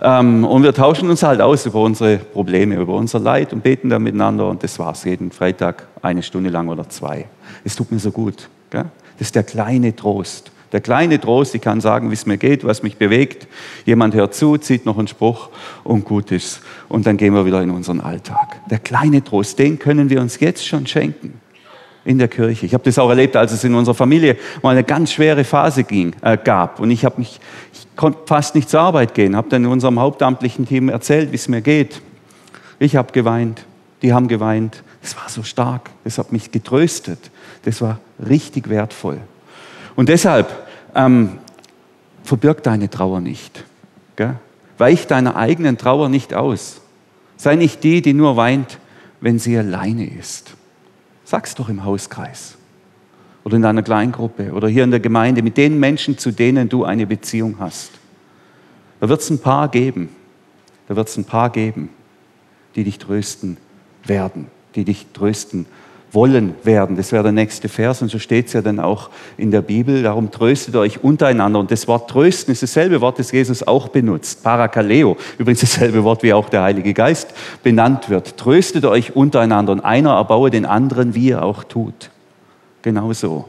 Ähm, 0.00 0.44
und 0.44 0.62
wir 0.62 0.74
tauschen 0.74 1.10
uns 1.10 1.22
halt 1.22 1.40
aus 1.40 1.66
über 1.66 1.80
unsere 1.82 2.18
Probleme, 2.18 2.76
über 2.76 2.94
unser 2.94 3.18
Leid 3.18 3.52
und 3.52 3.62
beten 3.62 3.88
dann 3.88 4.02
miteinander. 4.02 4.48
Und 4.48 4.62
das 4.62 4.78
war's 4.78 5.04
jeden 5.04 5.30
Freitag 5.30 5.86
eine 6.02 6.22
Stunde 6.22 6.50
lang 6.50 6.68
oder 6.68 6.88
zwei. 6.88 7.26
Es 7.64 7.76
tut 7.76 7.90
mir 7.90 7.98
so 7.98 8.10
gut. 8.10 8.48
Gell? 8.70 8.86
Das 9.18 9.28
ist 9.28 9.34
der 9.34 9.42
kleine 9.42 9.94
Trost. 9.96 10.52
Der 10.72 10.80
kleine 10.80 11.20
Trost, 11.20 11.54
ich 11.54 11.62
kann 11.62 11.80
sagen, 11.80 12.10
wie 12.10 12.14
es 12.14 12.26
mir 12.26 12.36
geht, 12.36 12.64
was 12.64 12.82
mich 12.82 12.96
bewegt. 12.96 13.46
Jemand 13.86 14.14
hört 14.14 14.34
zu, 14.34 14.58
zieht 14.58 14.84
noch 14.84 14.98
einen 14.98 15.08
Spruch 15.08 15.48
und 15.82 16.04
gut 16.04 16.30
ist. 16.30 16.60
Und 16.88 17.06
dann 17.06 17.16
gehen 17.16 17.34
wir 17.34 17.46
wieder 17.46 17.62
in 17.62 17.70
unseren 17.70 18.00
Alltag. 18.00 18.60
Der 18.70 18.78
kleine 18.78 19.24
Trost, 19.24 19.58
den 19.58 19.78
können 19.78 20.10
wir 20.10 20.20
uns 20.20 20.38
jetzt 20.40 20.66
schon 20.66 20.86
schenken. 20.86 21.40
in 22.04 22.16
der 22.16 22.28
Kirche. 22.28 22.64
Ich 22.64 22.72
habe 22.72 22.84
das 22.84 22.98
auch 22.98 23.10
erlebt, 23.10 23.36
als 23.36 23.52
es 23.52 23.64
in 23.64 23.74
unserer 23.74 23.94
Familie 23.94 24.38
mal 24.62 24.70
eine 24.70 24.82
ganz 24.82 25.12
schwere 25.12 25.44
Phase 25.44 25.84
ging, 25.84 26.14
äh, 26.22 26.38
gab. 26.42 26.80
Und 26.80 26.90
ich 26.90 27.02
mich, 27.18 27.38
ich 27.74 27.96
konnte 27.96 28.20
fast 28.24 28.54
nicht 28.54 28.70
zur 28.70 28.80
Arbeit 28.80 29.12
gehen, 29.12 29.36
habe 29.36 29.50
dann 29.50 29.64
in 29.64 29.70
unserem 29.70 30.00
hauptamtlichen 30.00 30.66
Team 30.66 30.88
erzählt, 30.88 31.32
wie 31.32 31.36
es 31.36 31.48
mir 31.48 31.60
geht. 31.60 32.00
Ich 32.78 32.96
habe 32.96 33.12
geweint, 33.12 33.66
die 34.00 34.14
haben 34.14 34.28
geweint. 34.28 34.82
Es 35.02 35.16
war 35.16 35.28
so 35.28 35.42
stark, 35.42 35.90
es 36.04 36.16
hat 36.16 36.32
mich 36.32 36.50
getröstet. 36.50 37.30
Das 37.64 37.82
war 37.82 37.98
richtig 38.26 38.70
wertvoll. 38.70 39.18
Und 39.98 40.08
deshalb 40.08 40.64
ähm, 40.94 41.38
verbirg 42.22 42.62
deine 42.62 42.88
Trauer 42.88 43.20
nicht. 43.20 43.64
Gell? 44.14 44.36
Weich 44.78 45.08
deiner 45.08 45.34
eigenen 45.34 45.76
Trauer 45.76 46.08
nicht 46.08 46.34
aus. 46.34 46.80
Sei 47.36 47.56
nicht 47.56 47.82
die, 47.82 48.00
die 48.00 48.14
nur 48.14 48.36
weint, 48.36 48.78
wenn 49.20 49.40
sie 49.40 49.58
alleine 49.58 50.08
ist. 50.08 50.54
Sag's 51.24 51.56
doch 51.56 51.68
im 51.68 51.84
Hauskreis 51.84 52.56
oder 53.42 53.56
in 53.56 53.62
deiner 53.62 53.82
Kleingruppe 53.82 54.52
oder 54.52 54.68
hier 54.68 54.84
in 54.84 54.92
der 54.92 55.00
Gemeinde 55.00 55.42
mit 55.42 55.56
den 55.56 55.80
Menschen, 55.80 56.16
zu 56.16 56.30
denen 56.30 56.68
du 56.68 56.84
eine 56.84 57.04
Beziehung 57.04 57.56
hast. 57.58 57.90
Da 59.00 59.08
wird 59.08 59.20
es 59.20 59.30
ein 59.30 59.40
paar 59.40 59.68
geben. 59.68 60.10
Da 60.86 60.94
wird 60.94 61.08
es 61.08 61.16
ein 61.16 61.24
paar 61.24 61.50
geben, 61.50 61.88
die 62.76 62.84
dich 62.84 63.00
trösten 63.00 63.56
werden, 64.04 64.46
die 64.76 64.84
dich 64.84 65.08
trösten 65.12 65.66
wollen 66.12 66.54
werden. 66.62 66.96
Das 66.96 67.12
wäre 67.12 67.22
der 67.22 67.32
nächste 67.32 67.68
Vers 67.68 68.02
und 68.02 68.10
so 68.10 68.18
steht 68.18 68.46
es 68.46 68.52
ja 68.54 68.62
dann 68.62 68.80
auch 68.80 69.10
in 69.36 69.50
der 69.50 69.62
Bibel. 69.62 70.02
Darum 70.02 70.30
tröstet 70.30 70.76
euch 70.76 71.04
untereinander. 71.04 71.58
Und 71.58 71.70
das 71.70 71.86
Wort 71.88 72.08
trösten 72.10 72.52
ist 72.52 72.62
dasselbe 72.62 73.00
Wort, 73.00 73.18
das 73.18 73.32
Jesus 73.32 73.66
auch 73.66 73.88
benutzt. 73.88 74.42
Parakaleo, 74.42 75.16
übrigens 75.38 75.60
dasselbe 75.60 76.02
Wort, 76.04 76.22
wie 76.22 76.32
auch 76.32 76.48
der 76.48 76.62
Heilige 76.62 76.94
Geist 76.94 77.34
benannt 77.62 78.08
wird. 78.08 78.36
Tröstet 78.36 78.84
euch 78.84 79.16
untereinander 79.16 79.72
und 79.72 79.80
einer 79.80 80.14
erbaue 80.14 80.50
den 80.50 80.64
anderen, 80.64 81.14
wie 81.14 81.30
er 81.30 81.44
auch 81.44 81.64
tut. 81.64 82.10
Genauso. 82.82 83.46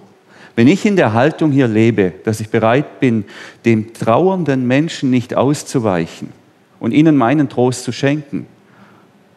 Wenn 0.56 0.68
ich 0.68 0.86
in 0.86 0.98
der 0.98 1.14
Haltung 1.14 1.52
hier 1.52 1.70
lebe, 1.70 2.12
dass 2.26 2.42
ich 2.42 2.50
bereit 2.50 3.00
bin, 3.00 3.24
dem 3.64 3.94
trauernden 3.94 4.68
Menschen 4.68 5.10
nicht 5.10 5.34
auszuweichen 5.34 6.34
und 6.82 6.92
ihnen 6.92 7.16
meinen 7.16 7.48
Trost 7.48 7.86
zu 7.86 7.94
schenken, 7.94 8.46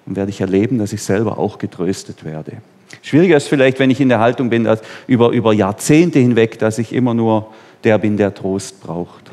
dann 0.04 0.16
werde 0.16 0.30
ich 0.30 0.40
erleben, 0.40 0.78
dass 0.78 0.92
ich 0.92 1.02
selber 1.02 1.38
auch 1.38 1.58
getröstet 1.58 2.24
werde. 2.24 2.54
Schwieriger 3.03 3.37
ist 3.37 3.49
vielleicht, 3.49 3.81
wenn 3.81 3.91
ich 3.91 4.01
in 4.01 4.09
der 4.09 4.21
Haltung 4.21 4.49
bin, 4.49 4.65
dass 4.65 4.81
über, 5.09 5.31
über 5.31 5.53
Jahrzehnte 5.53 6.21
hinweg, 6.21 6.59
dass 6.61 6.79
ich 6.79 6.93
immer 6.93 7.15
nur 7.15 7.53
der 7.83 7.99
bin, 7.99 8.17
der 8.17 8.33
Trost 8.33 8.81
braucht. 8.81 9.33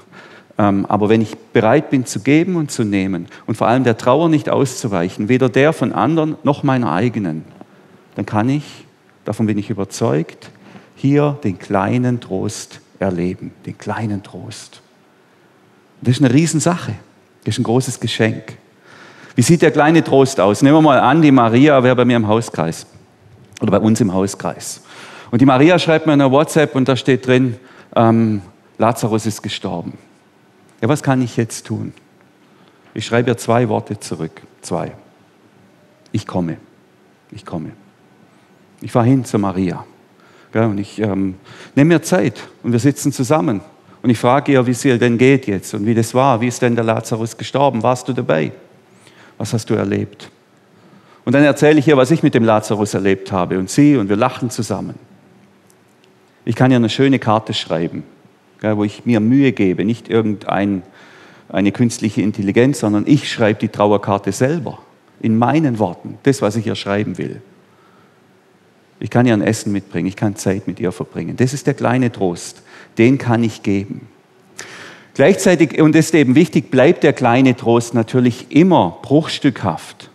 Ähm, 0.58 0.88
aber 0.88 1.08
wenn 1.08 1.22
ich 1.22 1.38
bereit 1.38 1.92
bin 1.92 2.06
zu 2.06 2.20
geben 2.20 2.56
und 2.56 2.72
zu 2.72 2.84
nehmen 2.84 3.28
und 3.46 3.56
vor 3.56 3.68
allem 3.68 3.84
der 3.84 3.96
Trauer 3.96 4.28
nicht 4.28 4.50
auszuweichen, 4.50 5.30
weder 5.30 5.50
der 5.50 5.72
von 5.72 5.94
anderen 5.94 6.36
noch 6.44 6.64
meiner 6.64 6.92
eigenen, 6.92 7.46
dann 8.16 8.26
kann 8.26 8.50
ich, 8.50 8.86
davon 9.24 9.46
bin 9.46 9.58
ich 9.60 9.70
überzeugt, 9.70 10.50
hier 10.96 11.38
den 11.44 11.60
kleinen 11.60 12.20
Trost 12.20 12.82
erleben, 12.98 13.52
den 13.68 13.78
kleinen 13.78 14.24
Trost. 14.24 14.82
Das 16.02 16.18
ist 16.18 16.24
eine 16.24 16.34
Riesensache, 16.34 16.96
das 17.46 17.54
ist 17.54 17.60
ein 17.60 17.64
großes 17.64 18.00
Geschenk. 18.00 18.58
Wie 19.36 19.44
sieht 19.44 19.62
der 19.62 19.72
kleine 19.72 20.04
Trost 20.04 20.40
aus? 20.40 20.64
Nehmen 20.64 20.78
wir 20.78 20.82
mal 20.82 21.00
an, 21.00 21.22
die 21.22 21.32
Maria 21.32 21.82
wäre 21.84 21.96
bei 21.96 22.04
mir 22.04 22.18
im 22.18 22.28
Hauskreis 22.28 22.88
oder 23.60 23.72
bei 23.72 23.80
uns 23.80 24.02
im 24.02 24.14
Hauskreis. 24.14 24.82
Und 25.32 25.42
die 25.42 25.46
Maria 25.46 25.78
schreibt 25.80 26.08
mir 26.08 26.14
eine 26.14 26.32
WhatsApp 26.32 26.76
und 26.76 26.88
da 26.88 26.96
steht 26.96 27.28
drin, 27.28 27.58
ähm, 27.96 28.42
Lazarus 28.78 29.26
ist 29.26 29.42
gestorben. 29.42 29.94
Ja, 30.82 30.88
was 30.88 31.04
kann 31.04 31.22
ich 31.22 31.38
jetzt 31.38 31.68
tun? 31.68 31.94
Ich 32.94 33.06
schreibe 33.06 33.32
ihr 33.32 33.38
zwei 33.38 33.70
Worte 33.70 34.00
zurück. 34.00 34.42
Zwei. 34.62 34.94
Ich 36.12 36.26
komme. 36.26 36.58
Ich 37.32 37.46
komme. 37.46 37.72
Ich 38.82 38.92
fahre 38.92 39.06
hin 39.06 39.26
zu 39.26 39.38
Maria. 39.38 39.86
Ja, 40.54 40.66
und 40.66 40.80
ich 40.80 41.00
ähm, 41.00 41.36
nehme 41.76 41.96
mir 41.96 42.02
Zeit 42.02 42.48
und 42.64 42.72
wir 42.72 42.80
sitzen 42.80 43.12
zusammen. 43.12 43.62
Und 44.02 44.10
ich 44.10 44.18
frage 44.18 44.54
ihr, 44.54 44.66
wie 44.66 44.72
es 44.72 44.84
ihr 44.86 44.98
denn 44.98 45.18
geht 45.18 45.46
jetzt 45.48 45.74
und 45.74 45.86
wie 45.86 45.94
das 45.94 46.14
war. 46.14 46.40
Wie 46.42 46.48
ist 46.48 46.62
denn 46.62 46.76
der 46.76 46.86
Lazarus 46.86 47.38
gestorben? 47.38 47.84
Warst 47.84 48.08
du 48.08 48.14
dabei? 48.14 48.52
Was 49.38 49.54
hast 49.54 49.70
du 49.70 49.76
erlebt? 49.76 50.32
Und 51.30 51.34
dann 51.34 51.44
erzähle 51.44 51.78
ich 51.78 51.88
ihr, 51.88 51.96
was 51.96 52.10
ich 52.10 52.24
mit 52.24 52.34
dem 52.34 52.44
Lazarus 52.44 52.96
erlebt 52.96 53.32
habe 53.32 53.60
und 53.60 53.70
sie 53.70 53.98
und 53.98 54.10
wir 54.10 54.16
lachen 54.16 54.50
zusammen. 54.50 54.96
Ich 56.44 56.56
kann 56.56 56.72
ihr 56.72 56.78
eine 56.78 56.90
schöne 56.90 57.20
Karte 57.20 57.54
schreiben, 57.54 58.02
wo 58.64 58.84
ich 58.84 59.06
mir 59.06 59.20
Mühe 59.20 59.52
gebe, 59.52 59.86
nicht 59.86 60.10
irgendeine 60.10 60.82
künstliche 61.72 62.24
Intelligenz, 62.24 62.80
sondern 62.80 63.06
ich 63.06 63.32
schreibe 63.32 63.60
die 63.60 63.68
Trauerkarte 63.68 64.32
selber 64.32 64.80
in 65.20 65.38
meinen 65.38 65.78
Worten, 65.78 66.18
das, 66.24 66.42
was 66.42 66.56
ich 66.56 66.66
ihr 66.66 66.74
schreiben 66.74 67.20
will. 67.20 67.44
Ich 69.00 69.12
kann 69.12 69.28
ihr 69.28 69.34
ein 69.36 69.44
Essen 69.44 69.72
mitbringen, 69.72 70.08
ich 70.08 70.16
kann 70.16 70.36
Zeit 70.36 70.66
mit 70.66 70.80
ihr 70.80 70.92
verbringen. 70.92 71.38
Das 71.38 71.54
ist 71.54 71.68
der 71.68 71.76
kleine 71.76 72.12
Trost, 72.12 72.64
den 72.98 73.20
kann 73.20 73.44
ich 73.44 73.62
geben. 73.62 74.08
Gleichzeitig, 75.14 75.80
und 75.80 75.94
das 75.94 76.06
ist 76.06 76.16
eben 76.16 76.34
wichtig, 76.34 76.72
bleibt 76.72 77.04
der 77.04 77.14
kleine 77.14 77.56
Trost 77.56 77.94
natürlich 77.94 78.48
immer 78.50 78.98
bruchstückhaft 79.04 80.09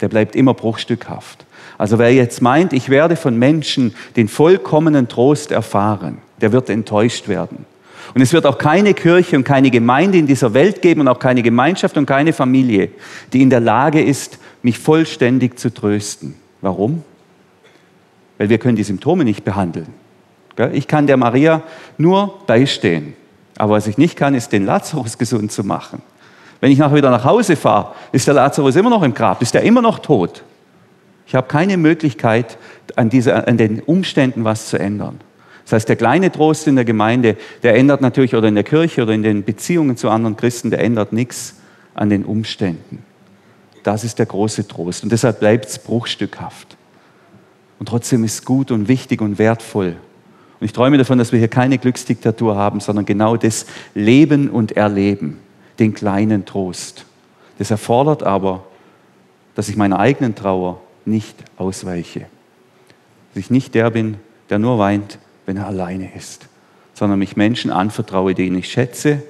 der 0.00 0.08
bleibt 0.08 0.36
immer 0.36 0.54
bruchstückhaft. 0.54 1.44
Also 1.78 1.98
wer 1.98 2.12
jetzt 2.12 2.42
meint, 2.42 2.72
ich 2.72 2.88
werde 2.88 3.16
von 3.16 3.38
Menschen 3.38 3.94
den 4.16 4.28
vollkommenen 4.28 5.08
Trost 5.08 5.50
erfahren, 5.50 6.18
der 6.40 6.52
wird 6.52 6.68
enttäuscht 6.68 7.28
werden. 7.28 7.64
Und 8.14 8.22
es 8.22 8.32
wird 8.32 8.44
auch 8.46 8.58
keine 8.58 8.92
Kirche 8.94 9.36
und 9.36 9.44
keine 9.44 9.70
Gemeinde 9.70 10.18
in 10.18 10.26
dieser 10.26 10.52
Welt 10.52 10.82
geben 10.82 11.02
und 11.02 11.08
auch 11.08 11.18
keine 11.18 11.42
Gemeinschaft 11.42 11.96
und 11.96 12.06
keine 12.06 12.32
Familie, 12.32 12.90
die 13.32 13.42
in 13.42 13.50
der 13.50 13.60
Lage 13.60 14.02
ist, 14.02 14.38
mich 14.62 14.78
vollständig 14.78 15.58
zu 15.58 15.72
trösten. 15.72 16.34
Warum? 16.60 17.04
Weil 18.36 18.48
wir 18.48 18.58
können 18.58 18.76
die 18.76 18.82
Symptome 18.82 19.24
nicht 19.24 19.44
behandeln. 19.44 19.88
Ich 20.72 20.88
kann 20.88 21.06
der 21.06 21.16
Maria 21.16 21.62
nur 21.98 22.40
beistehen. 22.46 23.14
Aber 23.56 23.74
was 23.74 23.86
ich 23.86 23.96
nicht 23.96 24.16
kann, 24.16 24.34
ist 24.34 24.52
den 24.52 24.66
Lazarus 24.66 25.16
gesund 25.16 25.52
zu 25.52 25.64
machen. 25.64 26.02
Wenn 26.60 26.70
ich 26.70 26.78
nachher 26.78 26.96
wieder 26.96 27.10
nach 27.10 27.24
Hause 27.24 27.56
fahre, 27.56 27.94
ist 28.12 28.26
der 28.26 28.34
Lazarus 28.34 28.76
immer 28.76 28.90
noch 28.90 29.02
im 29.02 29.14
Grab, 29.14 29.40
ist 29.40 29.54
er 29.54 29.62
immer 29.62 29.82
noch 29.82 29.98
tot. 29.98 30.42
Ich 31.26 31.34
habe 31.34 31.46
keine 31.46 31.76
Möglichkeit, 31.76 32.58
an, 32.96 33.08
dieser, 33.08 33.46
an 33.46 33.56
den 33.56 33.80
Umständen 33.80 34.44
was 34.44 34.68
zu 34.68 34.78
ändern. 34.78 35.20
Das 35.64 35.72
heißt, 35.72 35.88
der 35.88 35.96
kleine 35.96 36.32
Trost 36.32 36.66
in 36.66 36.74
der 36.74 36.84
Gemeinde, 36.84 37.36
der 37.62 37.76
ändert 37.76 38.00
natürlich, 38.00 38.34
oder 38.34 38.48
in 38.48 38.56
der 38.56 38.64
Kirche 38.64 39.02
oder 39.02 39.12
in 39.12 39.22
den 39.22 39.44
Beziehungen 39.44 39.96
zu 39.96 40.10
anderen 40.10 40.36
Christen, 40.36 40.70
der 40.70 40.80
ändert 40.80 41.12
nichts 41.12 41.60
an 41.94 42.10
den 42.10 42.24
Umständen. 42.24 43.04
Das 43.84 44.02
ist 44.02 44.18
der 44.18 44.26
große 44.26 44.66
Trost. 44.66 45.04
Und 45.04 45.12
deshalb 45.12 45.40
bleibt 45.40 45.66
es 45.66 45.78
bruchstückhaft. 45.78 46.76
Und 47.78 47.88
trotzdem 47.88 48.24
ist 48.24 48.34
es 48.34 48.44
gut 48.44 48.72
und 48.72 48.88
wichtig 48.88 49.22
und 49.22 49.38
wertvoll. 49.38 49.96
Und 50.58 50.64
ich 50.64 50.72
träume 50.72 50.98
davon, 50.98 51.18
dass 51.18 51.32
wir 51.32 51.38
hier 51.38 51.48
keine 51.48 51.78
Glücksdiktatur 51.78 52.56
haben, 52.56 52.80
sondern 52.80 53.06
genau 53.06 53.36
das 53.36 53.66
Leben 53.94 54.50
und 54.50 54.72
Erleben 54.72 55.38
den 55.80 55.94
kleinen 55.94 56.44
Trost. 56.44 57.06
Das 57.58 57.70
erfordert 57.70 58.22
aber, 58.22 58.64
dass 59.54 59.68
ich 59.68 59.76
meiner 59.76 59.98
eigenen 59.98 60.34
Trauer 60.34 60.80
nicht 61.04 61.36
ausweiche. 61.56 62.26
Dass 63.34 63.40
ich 63.40 63.50
nicht 63.50 63.74
der 63.74 63.90
bin, 63.90 64.16
der 64.48 64.58
nur 64.58 64.78
weint, 64.78 65.18
wenn 65.46 65.56
er 65.56 65.66
alleine 65.66 66.14
ist, 66.14 66.46
sondern 66.94 67.18
mich 67.18 67.36
Menschen 67.36 67.70
anvertraue, 67.70 68.34
denen 68.34 68.58
ich 68.58 68.70
schätze 68.70 69.22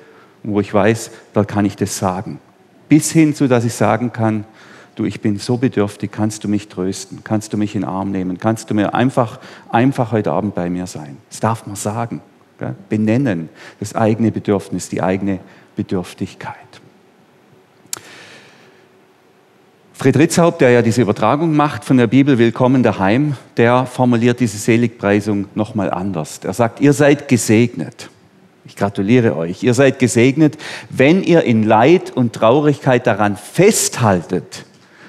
und 0.43 0.53
wo 0.53 0.61
ich 0.61 0.73
weiß, 0.73 1.11
da 1.33 1.45
kann 1.45 1.65
ich 1.65 1.77
das 1.77 1.97
sagen. 1.99 2.41
Bis 2.89 3.11
hin 3.11 3.35
zu, 3.35 3.47
dass 3.47 3.65
ich 3.65 3.75
sagen 3.75 4.13
kann, 4.13 4.45
du, 4.97 5.05
ich 5.05 5.21
bin 5.21 5.39
so 5.39 5.57
bedürftig, 5.57 6.11
kannst 6.11 6.45
du 6.45 6.49
mich 6.49 6.69
trösten, 6.69 7.23
kannst 7.25 7.53
du 7.53 7.57
mich 7.57 7.75
in 7.75 7.83
den 7.83 7.89
Arm 7.89 8.11
nehmen, 8.11 8.39
kannst 8.39 8.71
du 8.71 8.75
mir 8.75 8.95
einfach, 8.95 9.39
einfach 9.71 10.13
heute 10.13 10.33
Abend 10.33 10.55
bei 10.55 10.69
mir 10.69 10.87
sein. 10.87 11.17
Das 11.31 11.41
darf 11.41 11.67
man 11.67 11.77
sagen, 11.77 12.21
gell? 12.59 12.75
benennen, 12.89 13.49
das 13.79 13.95
eigene 13.95 14.33
Bedürfnis, 14.33 14.89
die 14.89 15.03
eigene 15.03 15.41
Bedürftigkeit. 15.77 16.55
Fred 19.93 20.17
Ritzhaupt, 20.17 20.63
der 20.63 20.71
ja 20.71 20.81
diese 20.81 21.03
Übertragung 21.03 21.55
macht 21.55 21.85
von 21.85 21.99
der 21.99 22.07
Bibel 22.07 22.39
Willkommen 22.39 22.83
daheim, 22.83 23.37
der 23.59 23.85
formuliert 23.85 24.41
diese 24.41 24.57
Seligpreisung 24.57 25.49
nochmal 25.55 25.91
anders. 25.91 26.41
Er 26.43 26.55
sagt, 26.55 26.81
ihr 26.81 26.95
seid 26.95 27.29
gesegnet. 27.29 28.09
Ich 28.65 28.77
gratuliere 28.77 29.37
euch. 29.37 29.63
Ihr 29.63 29.75
seid 29.75 29.99
gesegnet, 29.99 30.57
wenn 30.89 31.23
ihr 31.23 31.43
in 31.43 31.65
Leid 31.65 32.17
und 32.17 32.33
Traurigkeit 32.33 33.07
daran 33.07 33.37
festhaltet, 33.37 34.65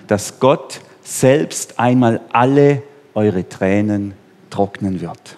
dass 0.07 0.39
Gott 0.39 0.81
selbst 1.03 1.79
einmal 1.79 2.19
alle 2.33 2.83
eure 3.13 3.47
Tränen 3.47 4.13
trocknen 4.49 4.99
wird 4.99 5.37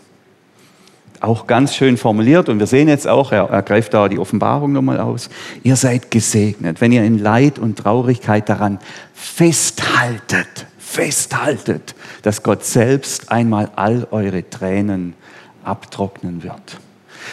auch 1.23 1.47
ganz 1.47 1.73
schön 1.73 1.95
formuliert 1.95 2.49
und 2.49 2.59
wir 2.59 2.67
sehen 2.67 2.89
jetzt 2.89 3.07
auch, 3.07 3.31
er, 3.31 3.49
er 3.49 3.61
greift 3.61 3.93
da 3.93 4.09
die 4.09 4.19
Offenbarung 4.19 4.73
nochmal 4.73 4.99
aus. 4.99 5.29
Ihr 5.63 5.77
seid 5.77 6.11
gesegnet, 6.11 6.81
wenn 6.81 6.91
ihr 6.91 7.03
in 7.03 7.17
Leid 7.17 7.59
und 7.59 7.79
Traurigkeit 7.79 8.49
daran 8.49 8.77
festhaltet, 9.13 10.67
festhaltet, 10.77 11.95
dass 12.23 12.43
Gott 12.43 12.65
selbst 12.65 13.31
einmal 13.31 13.69
all 13.77 14.05
eure 14.11 14.49
Tränen 14.49 15.13
abtrocknen 15.63 16.43
wird. 16.43 16.77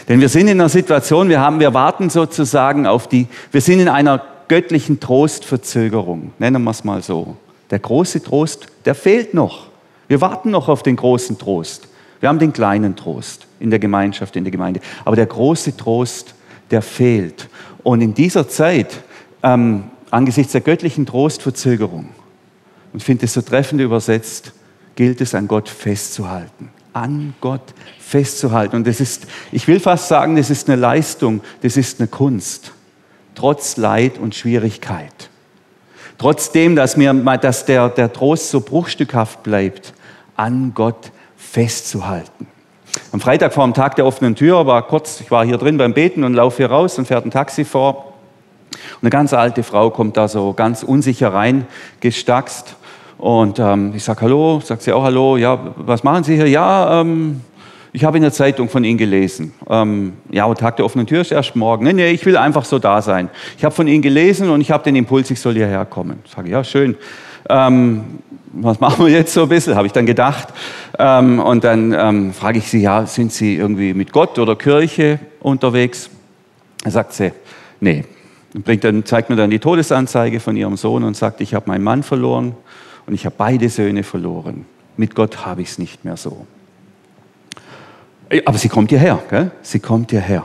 Denn 0.09 0.21
wir 0.21 0.29
sind 0.29 0.47
in 0.47 0.61
einer 0.61 0.69
Situation, 0.69 1.29
wir 1.29 1.41
haben, 1.41 1.59
wir 1.59 1.75
warten 1.75 2.11
sozusagen 2.11 2.87
auf 2.87 3.09
die, 3.09 3.27
wir 3.51 3.61
sind 3.61 3.81
in 3.81 3.89
einer 3.89 4.23
göttlichen 4.47 5.01
Trostverzögerung, 5.01 6.33
nennen 6.39 6.63
wir 6.63 6.71
es 6.71 6.85
mal 6.85 7.03
so. 7.03 7.37
Der 7.71 7.81
große 7.81 8.23
Trost, 8.23 8.69
der 8.85 8.95
fehlt 8.95 9.35
noch. 9.35 9.67
Wir 10.07 10.21
warten 10.21 10.51
noch 10.51 10.69
auf 10.69 10.85
den 10.85 10.95
großen 10.95 11.39
Trost. 11.39 11.89
Wir 12.21 12.29
haben 12.29 12.39
den 12.39 12.53
kleinen 12.53 12.95
Trost 12.95 13.49
in 13.61 13.71
der 13.71 13.79
Gemeinschaft, 13.79 14.35
in 14.37 14.45
der 14.45 14.51
Gemeinde. 14.51 14.81
Aber 15.05 15.17
der 15.17 15.27
große 15.27 15.77
Trost, 15.77 16.35
der 16.71 16.83
fehlt. 16.83 17.49
Und 17.83 18.01
in 18.01 18.15
dieser 18.15 18.49
Zeit, 18.49 19.03
ähm, 19.43 19.85
angesichts 20.11 20.53
der 20.53 20.61
göttlichen 20.61 21.07
Trostverzögerung, 21.07 22.09
und 22.93 23.03
finde 23.03 23.27
es 23.27 23.35
so 23.35 23.43
treffend 23.43 23.81
übersetzt, 23.81 24.53
gilt 24.97 25.21
es 25.21 25.35
an 25.35 25.47
Gott 25.47 25.69
festzuhalten. 25.69 26.71
An 26.93 27.35
Gott 27.41 27.73
festzuhalten. 28.01 28.77
Und 28.77 28.87
das 28.87 29.01
ist, 29.01 29.27
ich 29.53 29.69
will 29.69 29.79
fast 29.79 30.09
sagen, 30.09 30.35
das 30.35 30.51
ist 30.51 30.69
eine 30.69 30.81
Leistung, 30.81 31.41
das 31.63 31.77
ist 31.77 32.01
eine 32.01 32.09
Kunst. 32.09 32.73
Trotz 33.37 33.77
Leid 33.77 34.19
und 34.19 34.35
Schwierigkeit. 34.35 35.31
Trotzdem, 36.19 36.75
dass, 36.75 36.97
mir, 36.97 37.15
dass 37.15 37.65
der, 37.65 37.89
der 37.89 38.13
Trost 38.13 38.51
so 38.51 38.61
bruchstückhaft 38.61 39.43
bleibt, 39.43 39.95
an 40.37 40.73
Gott 40.75 41.13
festzuhalten. 41.37 42.47
Am 43.13 43.19
Freitag 43.19 43.53
vor 43.53 43.65
dem 43.65 43.75
Tag 43.75 43.97
der 43.97 44.07
offenen 44.07 44.37
Tür 44.37 44.67
war 44.67 44.87
kurz, 44.87 45.21
ich 45.21 45.33
war 45.33 45.45
hier 45.45 45.59
drin 45.59 45.77
beim 45.77 45.95
Beten 45.95 46.23
und 46.23 46.35
laufe 46.35 46.59
hier 46.59 46.71
raus 46.71 46.97
und 46.97 47.07
fährt 47.09 47.25
ein 47.27 47.33
Taxi 47.33 47.65
vor. 47.65 48.13
Und 48.71 49.03
eine 49.03 49.11
ganz 49.11 49.33
alte 49.33 49.65
Frau 49.65 49.91
kommt 49.91 50.17
da 50.17 50.29
so 50.29 50.53
ganz 50.53 50.85
unsicher 50.85 51.35
rein, 51.35 51.67
gestackst. 51.99 52.77
Und 53.19 53.59
ähm, 53.59 53.93
ich 53.97 54.05
sage 54.05 54.21
Hallo, 54.21 54.61
sagt 54.63 54.83
sie 54.83 54.93
auch 54.93 55.03
Hallo, 55.03 55.37
ja, 55.37 55.59
was 55.77 56.05
machen 56.05 56.23
Sie 56.23 56.37
hier? 56.37 56.47
Ja, 56.47 57.01
ähm, 57.01 57.41
ich 57.93 58.05
habe 58.05 58.17
in 58.17 58.23
der 58.23 58.33
Zeitung 58.33 58.69
von 58.69 58.85
Ihnen 58.85 58.97
gelesen. 58.97 59.55
Ähm, 59.69 60.13
ja, 60.31 60.55
Tag 60.55 60.77
der 60.77 60.85
offenen 60.85 61.09
Tür 61.09 61.23
ist 61.23 61.33
erst 61.33 61.57
morgen. 61.57 61.85
Nee, 61.85 61.93
nee, 61.93 62.11
ich 62.11 62.25
will 62.25 62.37
einfach 62.37 62.65
so 62.65 62.79
da 62.79 63.03
sein. 63.03 63.29
Ich 63.59 63.65
habe 63.65 63.75
von 63.75 63.89
Ihnen 63.89 64.03
gelesen 64.03 64.51
und 64.51 64.61
ich 64.61 64.71
habe 64.71 64.85
den 64.85 64.95
Impuls, 64.95 65.29
ich 65.33 65.41
soll 65.41 65.55
hierher 65.55 65.85
kommen. 65.85 66.21
Ich 66.25 66.31
sage, 66.31 66.49
ja, 66.49 66.63
schön. 66.63 66.97
Ähm, 67.49 68.21
was 68.53 68.81
machen 68.81 69.07
wir 69.07 69.13
jetzt 69.13 69.33
so 69.33 69.43
ein 69.43 69.49
bisschen, 69.49 69.75
habe 69.75 69.87
ich 69.87 69.93
dann 69.93 70.07
gedacht. 70.07 70.49
Ähm, 71.03 71.39
und 71.39 71.65
dann 71.65 71.95
ähm, 71.99 72.35
frage 72.35 72.59
ich 72.59 72.69
sie, 72.69 72.83
ja, 72.83 73.07
sind 73.07 73.33
Sie 73.33 73.57
irgendwie 73.57 73.95
mit 73.95 74.13
Gott 74.13 74.39
oder 74.39 74.55
Kirche 74.55 75.19
unterwegs? 75.41 76.11
Da 76.85 76.91
sagt 76.91 77.15
sie, 77.15 77.33
nee. 77.81 78.05
Bringt 78.53 78.85
dann, 78.85 79.05
zeigt 79.07 79.31
mir 79.31 79.37
dann 79.37 79.49
die 79.49 79.61
Todesanzeige 79.61 80.41
von 80.41 80.57
ihrem 80.57 80.77
Sohn 80.77 81.05
und 81.05 81.17
sagt, 81.17 81.41
ich 81.41 81.55
habe 81.55 81.71
meinen 81.71 81.85
Mann 81.85 82.03
verloren 82.03 82.55
und 83.07 83.15
ich 83.15 83.25
habe 83.25 83.35
beide 83.39 83.69
Söhne 83.71 84.03
verloren. 84.03 84.67
Mit 84.97 85.15
Gott 85.15 85.47
habe 85.47 85.63
ich 85.63 85.71
es 85.71 85.79
nicht 85.79 86.05
mehr 86.05 86.17
so. 86.17 86.47
Aber 88.45 88.59
sie 88.59 88.69
kommt 88.69 88.91
hierher, 88.91 89.23
gell? 89.31 89.53
sie 89.63 89.79
kommt 89.79 90.11
hierher. 90.11 90.45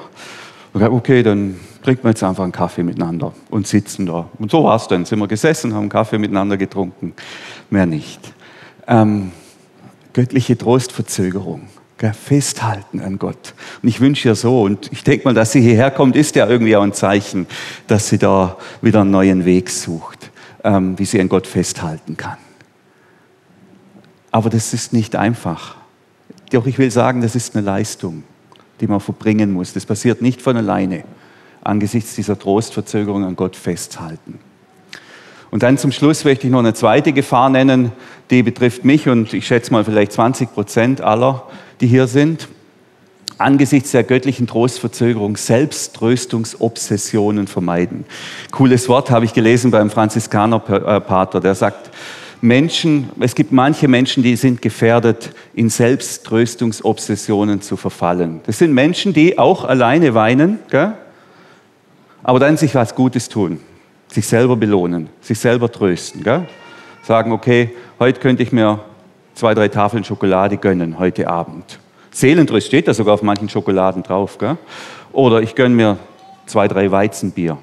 Okay, 0.74 1.24
dann 1.24 1.60
trinken 1.84 2.04
wir 2.04 2.12
jetzt 2.12 2.24
einfach 2.24 2.44
einen 2.44 2.52
Kaffee 2.52 2.84
miteinander 2.84 3.34
und 3.50 3.68
sitzen 3.68 4.06
da. 4.06 4.30
Und 4.40 4.52
so 4.52 4.64
war 4.64 4.78
es 4.78 4.88
dann. 4.88 5.04
Sind 5.04 5.20
wir 5.20 5.28
gesessen, 5.28 5.74
haben 5.74 5.90
Kaffee 5.90 6.18
miteinander 6.18 6.58
getrunken. 6.58 7.14
Mehr 7.70 7.86
nicht. 7.86 8.20
Ähm, 8.88 9.32
göttliche 10.16 10.58
Trostverzögerung. 10.58 11.68
Festhalten 12.14 13.00
an 13.00 13.18
Gott. 13.18 13.56
Und 13.82 13.90
ich 13.90 14.00
wünsche 14.00 14.28
ihr 14.28 14.36
so, 14.36 14.62
und 14.62 14.92
ich 14.92 15.04
denke 15.04 15.26
mal, 15.26 15.34
dass 15.34 15.54
sie 15.54 15.62
hierher 15.62 15.90
kommt, 15.90 16.16
ist 16.16 16.36
ja 16.36 16.48
irgendwie 16.48 16.76
auch 16.76 16.84
ein 16.84 16.94
Zeichen, 16.94 17.48
dass 17.88 18.10
sie 18.10 18.20
da 18.20 18.58
wieder 18.82 19.02
einen 19.02 19.10
neuen 19.10 19.44
Weg 19.44 19.72
sucht, 19.72 20.30
ähm, 20.64 21.00
wie 21.00 21.06
sie 21.06 21.20
an 21.20 21.30
Gott 21.30 21.48
festhalten 21.48 22.16
kann. 22.16 22.38
Aber 24.30 24.52
das 24.52 24.72
ist 24.74 24.94
nicht 24.94 25.16
einfach. 25.16 25.78
Doch 26.52 26.68
ich 26.68 26.78
will 26.78 26.92
sagen, 26.92 27.22
das 27.22 27.36
ist 27.36 27.56
eine 27.56 27.66
Leistung, 27.66 28.24
die 28.82 28.88
man 28.88 29.00
verbringen 29.00 29.52
muss. 29.52 29.74
Das 29.74 29.88
passiert 29.88 30.22
nicht 30.22 30.44
von 30.44 30.56
alleine 30.58 31.06
angesichts 31.62 32.14
dieser 32.14 32.38
Trostverzögerung 32.38 33.24
an 33.24 33.36
Gott 33.36 33.56
festhalten. 33.56 34.40
Und 35.52 35.64
dann 35.64 35.78
zum 35.78 35.92
Schluss 35.92 36.26
möchte 36.26 36.48
ich 36.48 36.52
noch 36.52 36.60
eine 36.60 36.74
zweite 36.74 37.14
Gefahr 37.14 37.50
nennen, 37.50 37.92
die 38.30 38.44
betrifft 38.44 38.86
mich 38.86 39.08
und 39.08 39.34
ich 39.34 39.48
schätze 39.48 39.72
mal 39.72 39.84
vielleicht 39.84 40.12
20 40.12 40.54
Prozent 40.54 41.02
aller, 41.02 41.44
die 41.82 41.88
hier 41.88 42.08
sind. 42.08 42.48
Angesichts 43.38 43.92
der 43.92 44.04
göttlichen 44.04 44.48
Trostverzögerung 44.48 45.36
Selbsttröstungsobsessionen 45.36 47.48
vermeiden. 47.48 48.06
Cooles 48.52 48.88
Wort 48.88 49.12
habe 49.12 49.26
ich 49.26 49.34
gelesen 49.34 49.72
beim 49.72 49.90
Franziskanerpater, 49.90 51.42
der 51.42 51.54
sagt, 51.54 51.90
Menschen, 52.42 53.10
es 53.20 53.36
gibt 53.36 53.52
manche 53.52 53.88
Menschen, 53.88 54.24
die 54.24 54.36
sind 54.36 54.62
gefährdet, 54.62 55.32
in 55.54 55.70
Selbsttröstungsobsessionen 55.70 57.62
zu 57.62 57.76
verfallen. 57.76 58.42
Das 58.46 58.60
sind 58.60 58.74
Menschen, 58.74 59.14
die 59.14 59.38
auch 59.38 59.66
alleine 59.66 60.14
weinen, 60.14 60.60
gell? 60.70 60.94
aber 62.24 62.40
dann 62.40 62.58
sich 62.58 62.76
was 62.76 62.96
Gutes 62.96 63.30
tun, 63.30 63.60
sich 64.08 64.28
selber 64.28 64.56
belohnen, 64.56 65.10
sich 65.22 65.40
selber 65.40 65.72
trösten. 65.72 66.24
Gell? 66.24 66.48
Sagen, 67.04 67.32
okay, 67.32 67.72
heute 68.00 68.20
könnte 68.20 68.44
ich 68.44 68.52
mir 68.52 68.80
zwei, 69.34 69.54
drei 69.54 69.68
Tafeln 69.68 70.04
Schokolade 70.04 70.58
gönnen, 70.58 70.98
heute 70.98 71.28
Abend. 71.28 71.80
Seelentröst 72.12 72.68
steht 72.68 72.88
da 72.88 72.94
sogar 72.94 73.16
auf 73.16 73.24
manchen 73.24 73.50
Schokoladen 73.50 74.04
drauf. 74.04 74.38
Gell? 74.38 74.58
Oder 75.12 75.42
ich 75.42 75.56
gönne 75.56 75.76
mir 75.76 75.98
zwei, 76.46 76.68
drei 76.68 76.92
Weizenbier. 76.92 77.58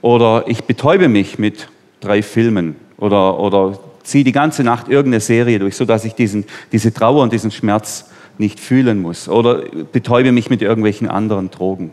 Oder 0.00 0.44
ich 0.46 0.64
betäube 0.64 1.08
mich 1.08 1.38
mit 1.38 1.68
drei 2.00 2.22
Filmen. 2.22 2.76
Oder, 2.98 3.38
oder 3.38 3.78
ziehe 4.02 4.24
die 4.24 4.32
ganze 4.32 4.62
Nacht 4.62 4.88
irgendeine 4.88 5.20
Serie 5.20 5.58
durch, 5.58 5.76
sodass 5.76 6.04
ich 6.04 6.14
diesen, 6.14 6.44
diese 6.72 6.94
Trauer 6.94 7.22
und 7.22 7.32
diesen 7.32 7.50
Schmerz 7.50 8.10
nicht 8.38 8.60
fühlen 8.60 9.02
muss. 9.02 9.28
Oder 9.28 9.62
betäube 9.92 10.32
mich 10.32 10.48
mit 10.50 10.62
irgendwelchen 10.62 11.08
anderen 11.08 11.50
Drogen. 11.50 11.90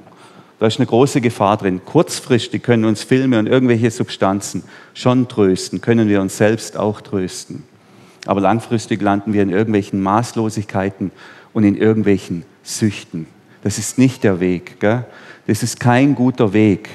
Da 0.64 0.68
ist 0.68 0.80
eine 0.80 0.86
große 0.86 1.20
Gefahr 1.20 1.58
drin. 1.58 1.82
Kurzfristig 1.84 2.64
können 2.64 2.86
uns 2.86 3.04
Filme 3.04 3.38
und 3.38 3.48
irgendwelche 3.48 3.92
Substanzen 3.92 4.64
schon 4.94 5.28
trösten, 5.28 5.82
können 5.82 6.08
wir 6.08 6.22
uns 6.22 6.38
selbst 6.38 6.78
auch 6.78 7.02
trösten. 7.02 7.64
Aber 8.28 8.40
langfristig 8.40 9.02
landen 9.02 9.34
wir 9.34 9.44
in 9.44 9.50
irgendwelchen 9.50 10.02
Maßlosigkeiten 10.02 11.12
und 11.52 11.66
in 11.66 11.76
irgendwelchen 11.76 12.46
Süchten. 12.64 13.28
Das 13.62 13.78
ist 13.78 13.98
nicht 13.98 14.24
der 14.24 14.40
Weg. 14.40 14.80
Gell? 14.80 15.04
Das 15.48 15.64
ist 15.64 15.82
kein 15.82 16.16
guter 16.16 16.54
Weg, 16.54 16.88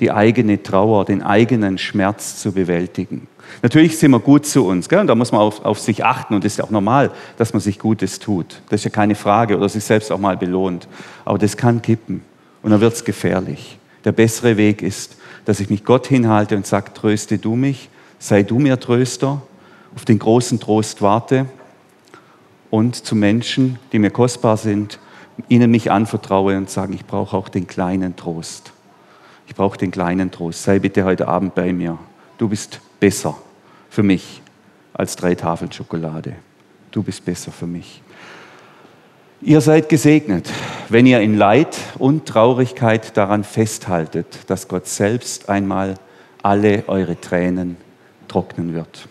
die 0.00 0.10
eigene 0.10 0.62
Trauer, 0.62 1.04
den 1.04 1.22
eigenen 1.22 1.76
Schmerz 1.76 2.40
zu 2.40 2.52
bewältigen. 2.52 3.28
Natürlich 3.60 3.98
sind 3.98 4.12
wir 4.12 4.20
gut 4.20 4.46
zu 4.46 4.66
uns, 4.66 4.88
gell? 4.88 5.00
und 5.00 5.08
da 5.08 5.14
muss 5.14 5.30
man 5.30 5.42
auf, 5.42 5.62
auf 5.62 5.78
sich 5.78 6.06
achten 6.06 6.32
und 6.32 6.44
es 6.46 6.54
ist 6.54 6.56
ja 6.56 6.64
auch 6.64 6.70
normal, 6.70 7.10
dass 7.36 7.52
man 7.52 7.60
sich 7.60 7.78
Gutes 7.78 8.18
tut. 8.18 8.62
Das 8.70 8.80
ist 8.80 8.84
ja 8.84 8.90
keine 8.90 9.14
Frage 9.14 9.58
oder 9.58 9.68
sich 9.68 9.84
selbst 9.84 10.10
auch 10.10 10.18
mal 10.18 10.38
belohnt. 10.38 10.88
Aber 11.26 11.36
das 11.36 11.58
kann 11.58 11.82
kippen. 11.82 12.22
Und 12.64 12.70
dann 12.70 12.80
wird 12.80 12.94
es 12.94 13.04
gefährlich. 13.04 13.78
Der 14.06 14.12
bessere 14.12 14.56
Weg 14.56 14.80
ist, 14.80 15.18
dass 15.44 15.60
ich 15.60 15.68
mich 15.68 15.84
Gott 15.84 16.06
hinhalte 16.06 16.56
und 16.56 16.66
sage, 16.66 16.94
tröste 16.94 17.36
du 17.36 17.56
mich, 17.56 17.90
sei 18.18 18.42
du 18.42 18.58
mir 18.58 18.80
Tröster, 18.80 19.42
auf 19.94 20.06
den 20.06 20.18
großen 20.18 20.58
Trost 20.58 21.02
warte 21.02 21.44
und 22.70 22.96
zu 22.96 23.14
Menschen, 23.14 23.78
die 23.92 23.98
mir 23.98 24.10
kostbar 24.10 24.56
sind, 24.56 24.98
ihnen 25.50 25.70
mich 25.70 25.92
anvertraue 25.92 26.56
und 26.56 26.70
sage, 26.70 26.94
ich 26.94 27.04
brauche 27.04 27.36
auch 27.36 27.50
den 27.50 27.66
kleinen 27.66 28.16
Trost. 28.16 28.72
Ich 29.46 29.54
brauche 29.54 29.76
den 29.76 29.90
kleinen 29.90 30.30
Trost. 30.30 30.62
Sei 30.62 30.78
bitte 30.78 31.04
heute 31.04 31.28
Abend 31.28 31.54
bei 31.54 31.70
mir. 31.70 31.98
Du 32.38 32.48
bist 32.48 32.80
besser 32.98 33.36
für 33.90 34.02
mich 34.02 34.40
als 34.94 35.16
drei 35.16 35.34
Tafeln 35.34 35.70
Schokolade. 35.70 36.34
Du 36.90 37.02
bist 37.02 37.26
besser 37.26 37.52
für 37.52 37.66
mich. 37.66 38.00
Ihr 39.46 39.60
seid 39.60 39.90
gesegnet, 39.90 40.50
wenn 40.88 41.04
ihr 41.04 41.20
in 41.20 41.36
Leid 41.36 41.76
und 41.98 42.24
Traurigkeit 42.24 43.14
daran 43.14 43.44
festhaltet, 43.44 44.38
dass 44.46 44.68
Gott 44.68 44.86
selbst 44.86 45.50
einmal 45.50 45.96
alle 46.42 46.84
eure 46.86 47.20
Tränen 47.20 47.76
trocknen 48.26 48.72
wird. 48.72 49.06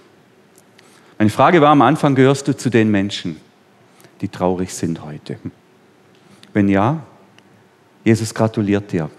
Meine 1.20 1.30
Frage 1.30 1.62
war 1.62 1.70
am 1.70 1.84
Anfang, 1.84 2.16
gehörst 2.16 2.48
du 2.48 2.58
zu 2.58 2.72
den 2.72 2.90
Menschen, 2.90 3.40
die 4.22 4.28
traurig 4.28 4.74
sind 4.74 5.06
heute? 5.06 5.38
Wenn 6.52 6.68
ja, 6.68 7.04
Jesus 8.04 8.34
gratuliert 8.34 8.92
dir 8.92 9.12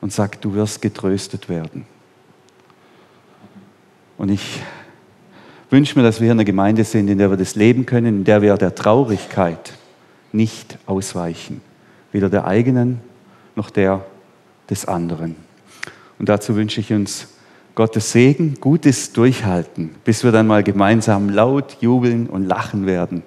und 0.00 0.12
sagt, 0.12 0.44
du 0.44 0.54
wirst 0.54 0.80
getröstet 0.80 1.48
werden. 1.48 1.86
Und 4.16 4.28
ich 4.28 4.62
wünsche 5.70 5.98
mir, 5.98 6.04
dass 6.04 6.20
wir 6.20 6.26
in 6.26 6.38
einer 6.38 6.44
Gemeinde 6.44 6.84
sind, 6.84 7.08
in 7.08 7.18
der 7.18 7.30
wir 7.30 7.36
das 7.36 7.56
leben 7.56 7.84
können, 7.84 8.18
in 8.18 8.24
der 8.24 8.42
wir 8.42 8.56
der 8.56 8.76
Traurigkeit 8.76 9.74
nicht 10.34 10.78
ausweichen. 10.86 11.60
Weder 12.12 12.28
der 12.28 12.46
eigenen 12.46 13.00
noch 13.56 13.70
der 13.70 14.04
des 14.68 14.86
anderen. 14.86 15.36
Und 16.18 16.28
dazu 16.28 16.56
wünsche 16.56 16.80
ich 16.80 16.92
uns 16.92 17.28
Gottes 17.74 18.12
Segen, 18.12 18.54
gutes 18.60 19.12
Durchhalten, 19.12 19.90
bis 20.04 20.22
wir 20.22 20.30
dann 20.30 20.46
mal 20.46 20.62
gemeinsam 20.62 21.28
laut 21.28 21.78
jubeln 21.80 22.28
und 22.28 22.44
lachen 22.44 22.86
werden 22.86 23.22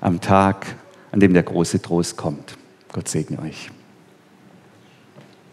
am 0.00 0.20
Tag, 0.20 0.66
an 1.10 1.20
dem 1.20 1.34
der 1.34 1.42
große 1.42 1.82
Trost 1.82 2.16
kommt. 2.16 2.56
Gott 2.92 3.08
segne 3.08 3.40
euch. 3.40 3.70